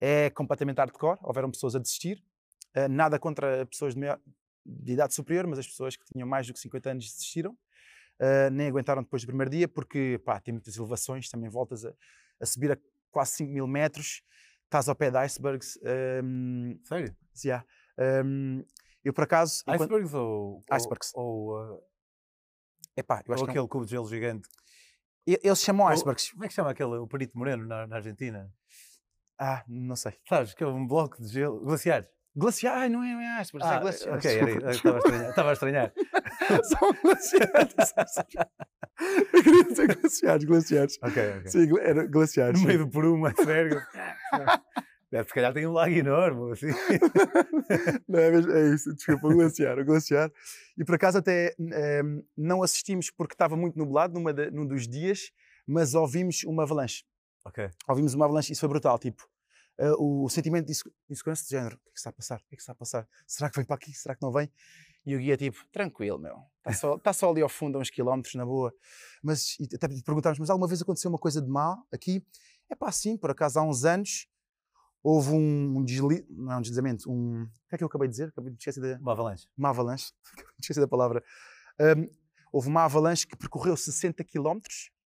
É 0.02 0.30
completamente 0.32 0.78
hardcore, 0.78 1.20
houveram 1.24 1.52
pessoas 1.52 1.76
a 1.76 1.80
desistir. 1.80 2.24
Uh, 2.76 2.88
nada 2.90 3.20
contra 3.20 3.66
pessoas 3.66 3.94
de, 3.96 4.00
maior- 4.00 4.20
de 4.66 4.94
idade 4.94 5.14
superior, 5.14 5.48
mas 5.48 5.60
as 5.60 5.68
pessoas 5.68 5.96
que 5.96 6.06
tinham 6.06 6.28
mais 6.28 6.48
do 6.48 6.54
que 6.54 6.60
50 6.60 6.92
anos 6.92 7.06
desistiram. 7.06 7.58
Uh, 8.22 8.50
nem 8.52 8.68
aguentaram 8.68 9.02
depois 9.02 9.22
do 9.24 9.28
primeiro 9.28 9.50
dia, 9.50 9.68
porque 9.68 10.20
pá, 10.26 10.40
tem 10.42 10.54
muitas 10.54 10.76
elevações, 10.76 11.30
também 11.30 11.50
voltas 11.50 11.86
a, 11.86 11.94
a 12.42 12.46
subir 12.46 12.72
a 12.72 12.78
quase 13.12 13.32
5 13.38 13.52
mil 13.52 13.66
metros, 13.66 14.22
estás 14.66 14.90
ao 14.90 14.96
pé 14.96 15.10
de 15.10 15.18
icebergs. 15.18 15.80
um, 16.24 16.78
Sério? 16.84 17.16
yeah. 17.44 17.66
Um, 17.98 18.64
Eu, 19.04 19.14
por 19.14 19.24
acaso. 19.24 19.62
enquanto- 19.64 19.82
Icebergs 19.84 20.14
ou. 20.14 20.62
Icebergs. 20.70 21.12
Ou, 21.16 21.26
ou, 21.26 21.76
uh, 21.78 21.82
Epá, 22.98 23.24
eu 23.26 23.34
acho 23.34 23.44
ou 23.44 23.48
não- 23.48 23.54
aquele 23.54 23.68
cubo 23.70 23.86
de 23.86 23.92
gelo 23.92 24.08
gigante. 24.10 24.48
Eles 25.26 25.62
chamam 25.62 25.86
Ou- 25.86 25.94
icebergs. 25.94 26.32
Como 26.32 26.44
é 26.44 26.48
que 26.50 26.54
chama 26.54 26.72
aquele, 26.72 26.96
o 26.96 27.08
Perito 27.08 27.38
Moreno 27.38 27.66
na, 27.66 27.88
na 27.88 27.96
Argentina? 27.98 28.52
Ah, 29.40 29.64
não 29.68 29.96
sei. 29.96 30.20
Sabes, 30.28 30.54
que 30.54 30.62
é 30.64 30.68
um 30.68 30.86
bloco 30.86 31.22
de 31.22 31.28
gelo. 31.30 31.62
Glaciares. 31.62 32.10
Glaciar? 32.40 32.78
Ai, 32.78 32.90
não 32.90 33.04
é, 33.04 33.14
não 33.14 33.22
é 33.22 33.40
icebergs, 33.42 33.70
é 33.70 34.10
Ah. 34.10 34.16
Ok, 34.16 34.32
era 34.40 34.72
Estava 34.72 34.96
a 34.96 35.00
estranhar. 35.00 35.30
Estava 35.30 35.50
a 35.50 35.54
estranhar. 35.54 35.94
São 36.64 36.94
glaciares. 37.04 37.74
eu 39.34 39.44
queria 39.44 39.64
dizer 39.66 39.96
glaciares, 39.96 40.44
glaciares. 40.46 41.00
Ok, 41.02 41.24
ok. 41.40 41.48
Sim, 41.52 41.80
era 41.80 42.06
glaciares. 42.08 42.60
No 42.60 42.68
meio 42.68 42.80
do 42.86 42.90
Peru, 42.90 43.14
uma 43.14 43.32
verga. 43.32 43.86
Deve, 45.12 45.28
se 45.28 45.34
calhar 45.34 45.52
tem 45.54 45.66
um 45.66 45.72
lago 45.72 45.92
enorme, 45.96 46.52
assim. 46.52 46.68
não, 48.08 48.20
é, 48.20 48.30
mesmo- 48.30 48.52
é 48.52 48.76
isso, 48.76 48.94
desculpa, 48.94 49.28
o 49.28 49.34
glaciar, 49.34 49.80
o 49.80 49.84
glaciar. 49.86 50.32
E 50.78 50.86
por 50.86 50.94
acaso 50.96 51.18
até 51.18 51.56
ehm, 51.60 52.22
não 52.38 52.62
assistimos 52.62 53.10
porque 53.10 53.34
estava 53.34 53.58
muito 53.58 53.76
nublado 53.76 54.14
numa 54.14 54.32
da- 54.32 54.52
num 54.52 54.68
dos 54.68 54.88
dias, 54.88 55.32
mas 55.66 55.96
ouvimos 55.96 56.44
uma 56.44 56.62
avalanche. 56.62 57.04
Ok. 57.44 57.70
Ouvimos 57.88 58.14
uma 58.14 58.26
avalanche, 58.26 58.52
isso 58.54 58.60
foi 58.60 58.70
brutal, 58.70 59.00
tipo, 59.00 59.28
eh, 59.80 59.94
o 59.98 60.28
sentimento 60.30 60.66
de 60.66 60.74
insegu- 60.74 60.94
insegurança 61.10 61.44
de 61.44 61.50
género, 61.50 61.78
o 61.78 61.80
que 61.80 61.90
é 61.90 61.92
que 61.94 61.98
está 61.98 62.10
a 62.10 62.14
passar? 62.14 62.36
O 62.36 62.40
que 62.40 62.54
é 62.54 62.56
que 62.56 62.62
está 62.62 62.72
a 62.74 62.76
passar? 62.76 63.08
Será 63.26 63.50
que 63.50 63.56
vem 63.56 63.66
para 63.66 63.76
aqui? 63.78 63.94
Será 63.94 64.14
que 64.14 64.22
não 64.22 64.32
vem? 64.32 64.52
E 65.06 65.16
o 65.16 65.20
guia 65.20 65.38
tipo, 65.38 65.66
tranquilo, 65.72 66.20
meu, 66.20 66.38
está 66.58 66.74
só, 66.74 66.96
está 66.96 67.14
só 67.14 67.32
ali 67.32 67.42
ao 67.42 67.50
fundo, 67.50 67.78
a 67.78 67.82
uns 67.82 67.90
quilómetros, 67.90 68.36
na 68.36 68.46
boa. 68.46 68.74
Mas 69.24 69.58
até 69.74 69.88
perguntámos, 70.04 70.38
mas 70.38 70.50
alguma 70.50 70.68
vez 70.68 70.82
aconteceu 70.82 71.10
uma 71.10 71.18
coisa 71.18 71.42
de 71.42 71.48
mal 71.48 71.88
aqui? 71.92 72.24
É 72.70 72.76
pá, 72.76 72.92
sim, 72.92 73.18
por 73.18 73.32
acaso 73.32 73.58
há 73.58 73.64
uns 73.64 73.86
anos 73.86 74.28
houve 75.02 75.32
um, 75.32 75.78
um 75.78 75.86
não 76.30 76.52
é 76.52 76.58
um 76.58 76.62
deslizamento, 76.62 77.10
um... 77.10 77.44
O 77.44 77.70
que 77.70 77.76
é 77.76 77.78
que 77.78 77.84
eu 77.84 77.88
acabei 77.88 78.08
de 78.08 78.12
dizer? 78.12 78.28
Acabei 78.28 78.52
de 78.52 78.58
esquecer 78.58 78.82
da... 78.82 79.00
Uma 79.00 79.14
avalanche. 79.14 79.48
Uma 79.58 79.70
avalanche. 79.70 80.12
Esqueci 80.60 80.80
da 80.80 80.88
palavra. 80.88 81.24
Hum, 81.80 82.10
houve 82.52 82.68
uma 82.68 82.84
avalanche 82.84 83.26
que 83.26 83.38
percorreu 83.38 83.78
60 83.78 84.24
km 84.26 84.60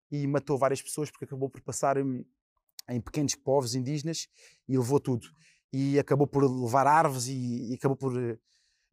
e 0.10 0.26
matou 0.28 0.58
várias 0.58 0.82
pessoas 0.82 1.12
porque 1.12 1.26
acabou 1.26 1.50
por 1.50 1.62
passar 1.62 1.98
hum, 1.98 2.24
em 2.90 3.00
pequenos 3.02 3.36
povos 3.36 3.76
indígenas 3.76 4.28
e 4.68 4.78
levou 4.78 5.00
tudo. 5.00 5.28
E 5.72 5.98
acabou 6.00 6.28
por 6.28 6.44
levar 6.44 6.88
árvores 6.88 7.28
e, 7.28 7.72
e 7.72 7.76
acabou 7.76 7.96
por 7.96 8.18
eh, 8.22 8.38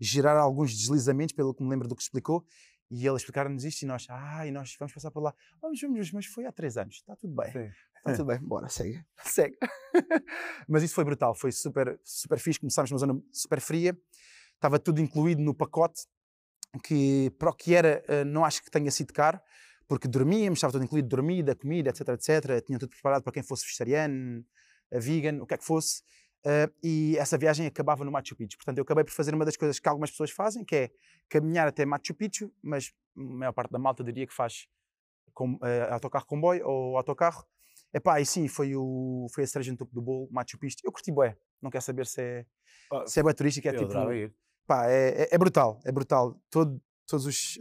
gerar 0.00 0.38
alguns 0.38 0.76
deslizamentos, 0.76 1.34
pelo 1.34 1.54
que 1.54 1.62
me 1.62 1.70
lembro 1.70 1.88
do 1.88 1.96
que 1.96 2.02
explicou. 2.02 2.44
E 2.90 3.06
ele 3.06 3.16
explicaram-nos 3.16 3.64
isto 3.64 3.82
e 3.82 3.86
nós, 3.86 4.06
ah, 4.08 4.46
e 4.46 4.50
nós 4.50 4.74
vamos 4.78 4.94
passar 4.94 5.10
por 5.10 5.22
lá. 5.22 5.34
Vamos, 5.60 5.78
vamos, 5.80 6.12
mas 6.12 6.26
foi 6.26 6.46
há 6.46 6.52
três 6.52 6.76
anos, 6.76 6.96
está 6.96 7.14
tudo 7.16 7.34
bem. 7.34 7.52
Sim. 7.52 7.70
Está 7.98 8.12
tudo 8.14 8.26
bem, 8.26 8.38
bora, 8.40 8.68
segue. 8.68 9.04
segue. 9.24 9.56
Mas 10.68 10.82
isso 10.82 10.94
foi 10.94 11.04
brutal, 11.04 11.34
foi 11.34 11.50
super, 11.52 11.98
super 12.02 12.38
fixe. 12.38 12.60
Começámos 12.60 12.90
numa 12.90 12.98
zona 12.98 13.20
super 13.32 13.60
fria, 13.60 13.98
estava 14.54 14.78
tudo 14.78 15.00
incluído 15.00 15.42
no 15.42 15.52
pacote, 15.52 16.02
que 16.84 17.30
para 17.38 17.50
o 17.50 17.52
que 17.52 17.74
era, 17.74 18.02
eh, 18.08 18.24
não 18.24 18.44
acho 18.44 18.62
que 18.62 18.70
tenha 18.70 18.90
sido 18.90 19.12
caro, 19.12 19.40
porque 19.88 20.06
dormíamos, 20.06 20.58
estava 20.58 20.72
tudo 20.72 20.84
incluído, 20.84 21.08
dormida, 21.08 21.54
comida, 21.56 21.90
etc, 21.90 22.08
etc. 22.10 22.64
Tinham 22.64 22.78
tudo 22.78 22.90
preparado 22.90 23.22
para 23.22 23.32
quem 23.32 23.42
fosse 23.42 23.64
vegetariano, 23.64 24.44
eh, 24.90 25.00
vegan, 25.00 25.42
o 25.42 25.46
que 25.46 25.54
é 25.54 25.56
que 25.58 25.64
fosse. 25.64 26.02
Eh, 26.44 26.70
e 26.82 27.16
essa 27.18 27.36
viagem 27.38 27.66
acabava 27.66 28.04
no 28.04 28.12
Machu 28.12 28.36
Picchu. 28.36 28.58
Portanto, 28.58 28.78
eu 28.78 28.82
acabei 28.82 29.02
por 29.02 29.12
fazer 29.12 29.34
uma 29.34 29.44
das 29.44 29.56
coisas 29.56 29.78
que 29.80 29.88
algumas 29.88 30.10
pessoas 30.10 30.30
fazem, 30.30 30.64
que 30.64 30.76
é 30.76 30.90
caminhar 31.28 31.66
até 31.66 31.84
Machu 31.86 32.14
Picchu, 32.14 32.52
mas 32.62 32.92
a 33.16 33.20
maior 33.20 33.52
parte 33.52 33.70
da 33.72 33.78
malta 33.78 34.04
diria 34.04 34.26
que 34.26 34.34
faz 34.34 34.68
com, 35.32 35.58
eh, 35.62 35.88
autocarro 35.90 36.26
comboio 36.26 36.66
ou 36.66 36.96
autocarro. 36.96 37.44
Epá, 37.92 38.20
e 38.20 38.26
sim, 38.26 38.46
foi, 38.46 38.76
o, 38.76 39.26
foi 39.34 39.44
a 39.44 39.46
cereja 39.46 39.72
no 39.72 39.78
topo 39.78 39.94
do 39.94 40.02
bolo, 40.02 40.28
Machu 40.30 40.58
Picchu. 40.58 40.76
Eu 40.84 40.92
curti 40.92 41.10
bué, 41.10 41.36
não 41.62 41.70
quero 41.70 41.82
saber 41.82 42.06
se 42.06 42.20
é, 42.20 42.46
Ah, 42.92 43.06
se 43.06 43.18
é 43.18 43.22
bué 43.22 43.32
turístico, 43.32 43.66
é 43.66 43.72
tipo... 43.78 43.92
Pá, 44.66 44.86
é, 44.86 45.22
é- 45.22 45.28
é 45.32 45.38
brutal, 45.38 45.80
é 45.84 45.90
brutal. 45.90 46.38
Todo, 46.50 46.78
todos 47.08 47.26
os 47.26 47.58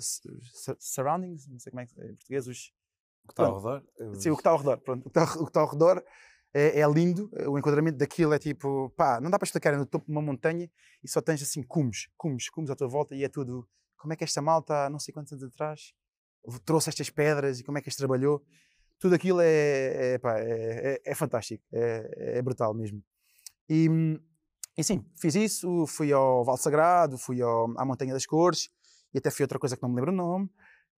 sur- 0.00 0.76
surroundings, 0.78 1.46
não 1.48 1.58
sei 1.58 1.70
como 1.70 1.80
é 1.80 1.86
que 1.86 2.00
é 2.00 2.04
em 2.06 2.14
português, 2.14 2.46
os, 2.46 2.72
O 3.24 3.28
que 3.28 3.32
está 3.32 3.44
ao 3.46 3.56
redor. 3.56 3.84
sim, 4.16 4.30
o 4.30 4.34
que 4.34 4.40
está 4.40 4.50
ao 4.50 4.58
redor, 4.58 4.78
pronto, 4.78 5.00
o 5.06 5.10
que 5.10 5.18
está, 5.18 5.24
o 5.40 5.44
que 5.44 5.50
está 5.50 5.60
ao 5.60 5.68
redor 5.70 6.04
é, 6.52 6.80
é 6.80 6.88
lindo, 6.90 7.30
eh, 7.36 7.48
o 7.48 7.56
enquadramento 7.58 7.96
daquilo 7.98 8.32
é 8.34 8.38
tipo, 8.38 8.90
pá, 8.96 9.20
não 9.20 9.30
dá 9.30 9.38
para 9.38 9.46
explicar, 9.46 9.72
é 9.74 9.76
no 9.76 9.86
topo 9.86 10.06
de 10.06 10.12
uma 10.12 10.20
montanha 10.22 10.68
e 11.02 11.08
só 11.08 11.20
tens 11.20 11.40
assim 11.42 11.62
cumes, 11.62 12.08
cumes, 12.16 12.50
cumes 12.50 12.70
à 12.70 12.76
tua 12.76 12.88
volta 12.88 13.14
e 13.14 13.22
é 13.24 13.28
tudo, 13.28 13.68
como 13.96 14.12
é 14.12 14.16
que 14.16 14.24
esta 14.24 14.42
malta, 14.42 14.86
há 14.86 14.90
não 14.90 14.98
sei 14.98 15.14
quantos 15.14 15.32
anos 15.32 15.44
atrás, 15.44 15.92
trouxe 16.64 16.88
estas 16.88 17.08
pedras 17.10 17.60
e 17.60 17.64
como 17.64 17.78
é 17.78 17.80
que 17.80 17.88
as 17.88 17.94
trabalhou, 17.96 18.42
tudo 18.98 19.14
aquilo 19.14 19.40
é, 19.40 20.14
é, 20.14 20.18
pá, 20.18 20.38
é, 20.40 20.94
é- 20.94 21.00
é 21.04 21.14
fantástico, 21.14 21.64
é, 21.72 22.38
é 22.38 22.42
brutal 22.42 22.74
mesmo. 22.74 23.02
E, 23.68 23.88
hum, 23.88 24.18
e 24.76 24.82
sim, 24.82 25.04
fiz 25.20 25.34
isso, 25.36 25.86
fui 25.86 26.12
ao 26.12 26.44
Val 26.44 26.56
Sagrado, 26.56 27.16
fui 27.16 27.40
ao- 27.40 27.72
à 27.78 27.84
Montanha 27.84 28.12
das 28.12 28.26
Cores 28.26 28.68
e 29.14 29.18
até 29.18 29.30
fui 29.30 29.44
outra 29.44 29.58
coisa 29.58 29.76
que 29.76 29.82
não 29.82 29.88
me 29.90 29.96
lembro 29.96 30.12
o 30.12 30.16
nome, 30.16 30.50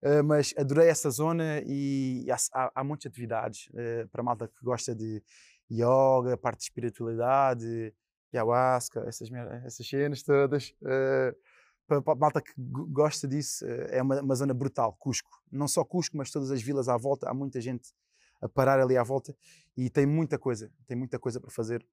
eh, 0.02 0.22
mas 0.22 0.54
adorei 0.56 0.88
essa 0.88 1.10
zona 1.10 1.62
e 1.64 2.26
há, 2.30 2.36
há, 2.54 2.72
há 2.76 2.84
muitas 2.84 3.06
atividades 3.06 3.68
eh, 3.74 4.06
para 4.10 4.20
a 4.20 4.24
malta 4.24 4.48
que 4.48 4.64
gosta 4.64 4.94
de 4.94 5.22
yoga, 5.70 6.36
parte 6.36 6.58
de 6.58 6.64
espiritualidade, 6.64 7.94
ayahuasca, 8.32 9.00
essas, 9.06 9.28
essas 9.64 9.86
cenas 9.86 10.22
todas. 10.22 10.74
eh, 10.86 11.34
para, 11.86 11.98
a 12.12 12.14
malta 12.14 12.40
que 12.40 12.52
go- 12.56 12.86
gosta 12.86 13.28
disso, 13.28 13.64
é 13.66 14.00
uma, 14.02 14.20
uma 14.20 14.34
zona 14.34 14.54
brutal, 14.54 14.94
Cusco. 14.98 15.30
Não 15.50 15.68
só 15.68 15.84
Cusco, 15.84 16.16
mas 16.16 16.30
todas 16.30 16.50
as 16.50 16.62
vilas 16.62 16.88
à 16.88 16.96
volta, 16.96 17.28
há 17.28 17.34
muita 17.34 17.60
gente 17.60 17.92
a 18.40 18.48
parar 18.48 18.80
ali 18.80 18.96
à 18.96 19.02
volta 19.02 19.36
e 19.76 19.88
tem 19.90 20.06
muita 20.06 20.38
coisa, 20.38 20.70
tem 20.86 20.96
muita 20.96 21.18
coisa 21.18 21.40
para 21.40 21.50
fazer 21.50 21.84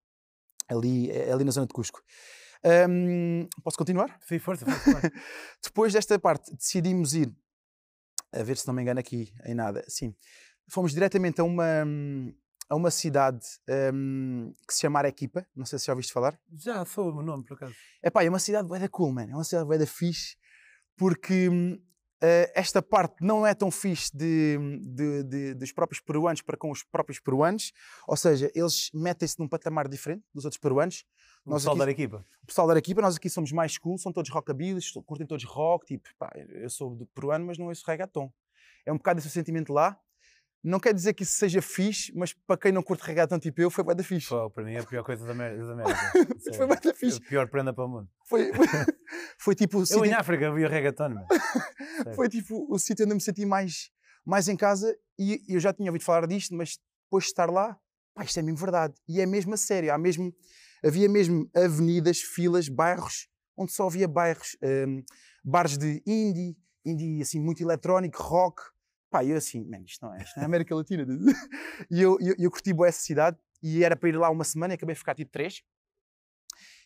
ali, 0.67 1.11
ali 1.11 1.43
na 1.43 1.51
zona 1.51 1.67
de 1.67 1.73
Cusco. 1.73 2.01
Ahm, 2.63 3.47
posso 3.63 3.77
continuar? 3.77 4.17
Sim, 4.21 4.39
força, 4.39 4.65
força. 4.65 5.11
Depois 5.63 5.93
desta 5.93 6.19
parte, 6.19 6.53
decidimos 6.55 7.13
ir, 7.13 7.33
a 8.33 8.43
ver 8.43 8.57
se 8.57 8.67
não 8.67 8.73
me 8.73 8.81
engano 8.81 8.99
aqui 8.99 9.33
em 9.45 9.53
nada, 9.53 9.83
sim, 9.87 10.13
fomos 10.69 10.93
diretamente 10.93 11.39
a 11.39 11.43
uma, 11.43 11.83
hum, 11.85 12.33
a 12.69 12.75
uma 12.75 12.91
cidade 12.91 13.45
hum, 13.93 14.53
que 14.67 14.73
se 14.73 14.81
chama 14.81 14.99
Arequipa, 14.99 15.45
não 15.55 15.65
sei 15.65 15.79
se 15.79 15.85
já 15.87 15.93
ouviste 15.93 16.13
falar. 16.13 16.39
Já 16.51 16.85
sou 16.85 17.11
o 17.11 17.23
nome, 17.23 17.43
por 17.45 17.55
acaso. 17.55 17.73
Epá, 18.03 18.23
é 18.23 18.29
uma 18.29 18.39
cidade 18.39 18.67
bué 18.67 18.79
da 18.79 18.89
cool, 18.89 19.11
man. 19.11 19.27
É 19.29 19.33
uma 19.33 19.43
cidade 19.43 19.65
bué 19.65 19.77
da 19.77 19.87
fixe, 19.87 20.35
porque 20.95 21.49
eh, 22.21 22.51
esta 22.55 22.81
parte 22.81 23.15
não 23.23 23.45
é 23.45 23.53
tão 23.53 23.69
fixe 23.71 24.09
de, 24.15 24.57
de- 24.81 25.23
de- 25.23 25.53
dos 25.53 25.71
próprios 25.71 26.01
peruanos 26.01 26.41
para 26.41 26.57
com 26.57 26.69
os 26.71 26.83
próprios 26.83 27.19
peruanos, 27.19 27.71
ou 28.07 28.17
seja, 28.17 28.51
eles 28.53 28.89
metem-se 28.93 29.39
num 29.39 29.47
patamar 29.47 29.87
diferente 29.87 30.23
dos 30.33 30.45
outros 30.45 30.59
peruanos. 30.59 31.05
O 31.45 31.51
Nós 31.51 31.61
pessoal 31.61 31.75
aqui- 31.75 31.85
da 31.85 31.91
equipa. 31.91 32.25
o 32.43 32.45
pessoal 32.45 32.67
da 32.67 32.77
equipa, 32.77 33.01
nós 33.01 33.15
aqui 33.15 33.29
somos 33.29 33.51
mais 33.51 33.77
cool, 33.77 33.97
são 33.97 34.11
todos 34.11 34.29
rockabilis, 34.29 34.91
curtem 35.05 35.25
todos 35.25 35.45
rock, 35.45 35.85
tipo, 35.85 36.09
pá, 36.17 36.29
eu 36.35 36.69
sou 36.69 37.07
peruano, 37.15 37.45
mas 37.45 37.57
não 37.57 37.67
ouço 37.67 37.83
reggaeton. 37.87 38.31
É 38.85 38.91
um 38.91 38.97
bocado 38.97 39.19
esse 39.19 39.29
sentimento 39.29 39.71
lá. 39.73 39.97
Não 40.61 40.79
quer 40.79 40.93
dizer 40.93 41.13
que 41.13 41.23
isso 41.23 41.37
seja 41.37 41.61
fixe, 41.61 42.11
mas 42.13 42.33
para 42.33 42.57
quem 42.57 42.71
não 42.71 42.83
curte 42.83 43.03
reggaeton 43.05 43.39
tipo 43.39 43.61
eu, 43.61 43.69
foi 43.71 43.81
bué 43.83 43.95
da 43.95 44.03
fixe. 44.03 44.27
Pô, 44.27 44.49
para 44.49 44.63
mim 44.65 44.73
é 44.73 44.79
a 44.79 44.83
pior 44.83 45.03
coisa 45.03 45.25
da 45.25 45.33
Sério. 46.39 46.57
foi 46.57 46.67
bué 46.67 46.75
da 46.81 46.89
É 46.89 46.93
fixe. 46.93 47.17
a 47.17 47.21
pior 47.29 47.47
prenda 47.47 47.73
para 47.73 47.85
o 47.85 47.87
mundo. 47.87 48.09
Foi, 48.27 48.51
foi 49.39 49.55
tipo 49.55 49.77
o 49.77 49.81
Eu 49.81 49.85
sítio, 49.85 50.05
em 50.05 50.13
África 50.13 50.53
vi 50.53 50.65
o 50.65 50.69
reggaeton, 50.69 51.09
foi 52.15 52.27
tipo 52.27 52.67
o 52.69 52.77
sítio 52.77 53.05
onde 53.05 53.13
eu 53.13 53.15
me 53.15 53.21
senti 53.21 53.45
mais, 53.45 53.89
mais 54.25 54.47
em 54.49 54.57
casa 54.57 54.93
e 55.17 55.41
eu 55.47 55.59
já 55.61 55.71
tinha 55.73 55.89
ouvido 55.89 56.03
falar 56.03 56.27
disto, 56.27 56.53
mas 56.53 56.77
depois 57.05 57.23
de 57.23 57.29
estar 57.29 57.49
lá, 57.49 57.77
pá, 58.13 58.23
isto 58.25 58.37
é 58.39 58.41
mesmo 58.41 58.57
verdade. 58.57 58.93
E 59.07 59.21
é 59.21 59.25
mesmo 59.25 59.53
a 59.53 59.57
sério. 59.57 59.93
Há 59.93 59.97
mesmo, 59.97 60.33
havia 60.85 61.07
mesmo 61.09 61.49
avenidas, 61.55 62.19
filas, 62.19 62.67
bairros, 62.67 63.27
onde 63.57 63.71
só 63.71 63.87
havia 63.87 64.07
bairros, 64.07 64.57
hum, 64.61 65.03
bares 65.43 65.77
de 65.77 66.03
indie, 66.05 66.57
indie 66.85 67.21
assim, 67.21 67.39
muito 67.39 67.63
eletrónico, 67.63 68.21
rock. 68.21 68.61
Pá, 69.09 69.23
eu 69.25 69.37
assim, 69.37 69.63
man, 69.65 69.81
isto 69.85 70.05
não 70.05 70.13
é, 70.13 70.21
isto 70.23 70.35
não 70.37 70.43
é 70.43 70.45
América 70.45 70.75
Latina. 70.75 71.05
e 71.89 72.01
eu, 72.01 72.17
eu, 72.21 72.35
eu 72.37 72.51
curti 72.51 72.73
bué 72.73 72.89
essa 72.89 73.01
cidade 73.01 73.37
e 73.61 73.83
era 73.83 73.95
para 73.95 74.09
ir 74.09 74.15
lá 74.17 74.29
uma 74.29 74.43
semana 74.43 74.73
e 74.73 74.75
acabei 74.75 74.93
de 74.93 74.99
ficar 74.99 75.15
tipo 75.15 75.31
três. 75.31 75.63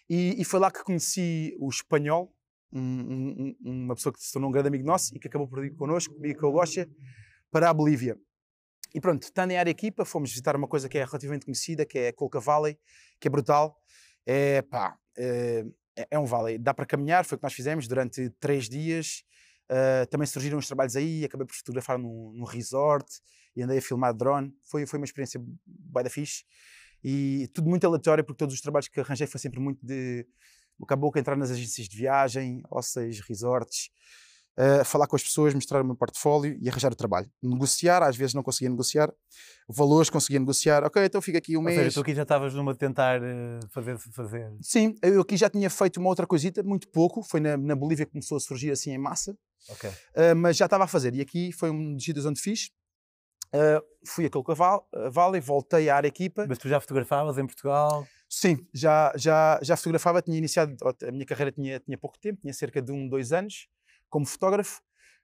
E, 0.10 0.36
e 0.42 0.44
foi 0.46 0.60
lá 0.60 0.72
que 0.72 0.84
conheci 0.84 1.56
o 1.60 1.70
espanhol, 1.70 2.36
um- 2.72 2.80
um- 2.80 3.56
um- 3.64 3.84
uma 3.86 3.96
pessoa 3.96 4.12
que 4.14 4.20
se 4.22 4.32
tornou 4.32 4.50
um 4.50 4.54
grande 4.54 4.68
amigo 4.68 4.86
nosso 4.86 5.16
e 5.16 5.20
que 5.20 5.28
acabou 5.28 5.48
por 5.48 5.64
ir 5.66 5.72
connosco, 5.76 6.14
comigo 6.14 6.38
e 6.38 6.40
com 6.40 6.48
o 6.48 6.52
Gosta, 6.52 6.90
para 7.52 7.70
a 7.70 7.74
Bolívia. 7.74 8.18
E 8.94 9.02
pronto, 9.02 9.24
estando 9.24 9.52
em 9.52 9.58
Arequipa, 9.58 10.06
fomos 10.06 10.30
visitar 10.30 10.56
uma 10.56 10.68
coisa 10.68 10.88
que 10.88 10.98
é 10.98 11.04
relativamente 11.06 11.46
conhecida, 11.46 11.86
que 11.86 11.98
é 11.98 12.08
a 12.10 12.14
Colca 12.14 12.40
Valley, 12.40 12.78
que 13.20 13.28
é 13.28 13.32
brutal. 13.32 13.76
É 14.26 14.62
pá, 14.62 14.98
é, 15.18 15.66
é 16.12 16.20
um 16.20 16.26
valley. 16.26 16.58
Dá 16.58 16.74
para 16.74 16.86
caminhar, 16.86 17.26
foi 17.26 17.36
o 17.36 17.40
que 17.40 17.44
nós 17.44 17.54
fizemos 17.54 17.88
durante 17.88 18.30
três 18.40 18.70
dias. 18.70 19.24
Uh, 19.74 20.06
também 20.12 20.28
surgiram 20.28 20.58
uns 20.60 20.68
trabalhos 20.68 20.96
aí, 20.96 21.26
acabei 21.26 21.48
por 21.48 21.56
fotografar 21.56 21.98
num, 21.98 22.32
num 22.36 22.46
resort 22.46 23.10
e 23.56 23.64
andei 23.64 23.80
a 23.80 23.82
filmar 23.82 24.14
drone. 24.14 24.54
Foi, 24.70 24.86
foi 24.86 25.00
uma 25.00 25.06
experiência 25.06 25.42
bué 25.66 26.04
da 26.04 26.10
fixe. 26.10 26.44
E 27.04 27.50
tudo 27.56 27.70
muito 27.70 27.88
aleatório, 27.88 28.24
porque 28.24 28.38
todos 28.38 28.54
os 28.54 28.62
trabalhos 28.62 28.88
que 28.88 29.00
arranjei 29.00 29.26
foi 29.26 29.40
sempre 29.40 29.60
muito 29.60 29.84
de 29.84 30.28
boca 30.78 30.94
a 30.94 30.98
boca, 30.98 31.20
entrar 31.20 31.36
nas 31.36 31.50
agências 31.50 31.88
de 31.88 31.98
viagem, 31.98 32.62
hostels, 32.70 33.20
resorts. 33.28 33.90
uh, 34.58 34.86
falar 34.86 35.08
com 35.08 35.16
as 35.16 35.24
pessoas, 35.24 35.54
mostrar 35.54 35.82
o 35.82 35.86
meu 35.86 35.96
portfólio 35.96 36.58
e 36.62 36.70
arranjar 36.70 36.92
o 36.92 36.96
trabalho. 36.96 37.30
Negociar, 37.42 38.04
às 38.04 38.16
vezes 38.16 38.34
não 38.34 38.44
conseguia 38.44 38.70
negociar, 38.70 39.12
valores 39.68 40.10
conseguia 40.10 40.40
negociar, 40.40 40.84
ok, 40.84 41.04
então 41.06 41.22
fica 41.22 41.38
aqui 41.38 41.56
um 41.58 41.62
Ou 41.62 41.66
mês. 41.66 41.78
seja, 41.78 41.94
tu 41.94 42.02
aqui 42.02 42.14
já 42.14 42.24
estavas 42.24 42.54
numa 42.54 42.74
de 42.74 42.80
tentar 42.80 43.22
eh, 43.24 43.60
fazer, 43.70 43.98
fazer. 43.98 44.52
Sim, 44.62 44.96
eu 45.02 45.22
aqui 45.22 45.38
já 45.38 45.50
tinha 45.50 45.70
feito 45.70 46.00
uma 46.00 46.10
outra 46.10 46.28
coisita, 46.28 46.64
muito 46.64 46.88
pouco, 46.90 47.24
foi 47.24 47.40
na, 47.40 47.58
na 47.58 47.76
Bolívia 47.76 48.06
que 48.06 48.12
começou 48.12 48.38
a 48.38 48.40
surgir 48.40 48.72
assim 48.72 48.92
em 48.92 48.98
massa, 48.98 49.36
Ok. 49.70 49.90
uh, 49.90 50.36
mas 50.36 50.58
já 50.58 50.66
estava 50.66 50.84
a 50.84 50.88
fazer. 50.88 51.14
E 51.16 51.22
aqui 51.22 51.52
foi 51.52 51.70
um 51.70 51.96
dos 51.96 52.04
sítios 52.04 52.26
onde 52.26 52.42
fiz. 52.42 52.72
Uh, 53.54 53.84
fui 54.06 54.26
aquele 54.26 54.44
cavalo, 54.44 54.84
uh, 54.96 55.12
vale, 55.12 55.40
voltei 55.40 55.90
à 55.90 55.96
área 55.96 56.08
equipa. 56.08 56.46
Mas 56.48 56.58
tu 56.58 56.68
já 56.68 56.80
fotografavas 56.80 57.38
em 57.38 57.46
Portugal? 57.46 58.08
Sim, 58.28 58.66
já, 58.74 59.14
já, 59.16 59.60
já 59.62 59.78
fotografava, 59.78 60.20
tinha 60.20 60.38
iniciado, 60.40 60.76
a 61.08 61.12
minha 61.12 61.26
carreira 61.26 61.52
tinha, 61.52 61.80
tinha 61.80 61.98
pouco 61.98 62.18
tempo, 62.18 62.42
tinha 62.42 62.52
cerca 62.52 62.82
de 62.82 62.92
um, 62.92 63.08
dois 63.08 63.32
anos 63.32 63.68
como 64.10 64.26
fotógrafo, 64.26 64.82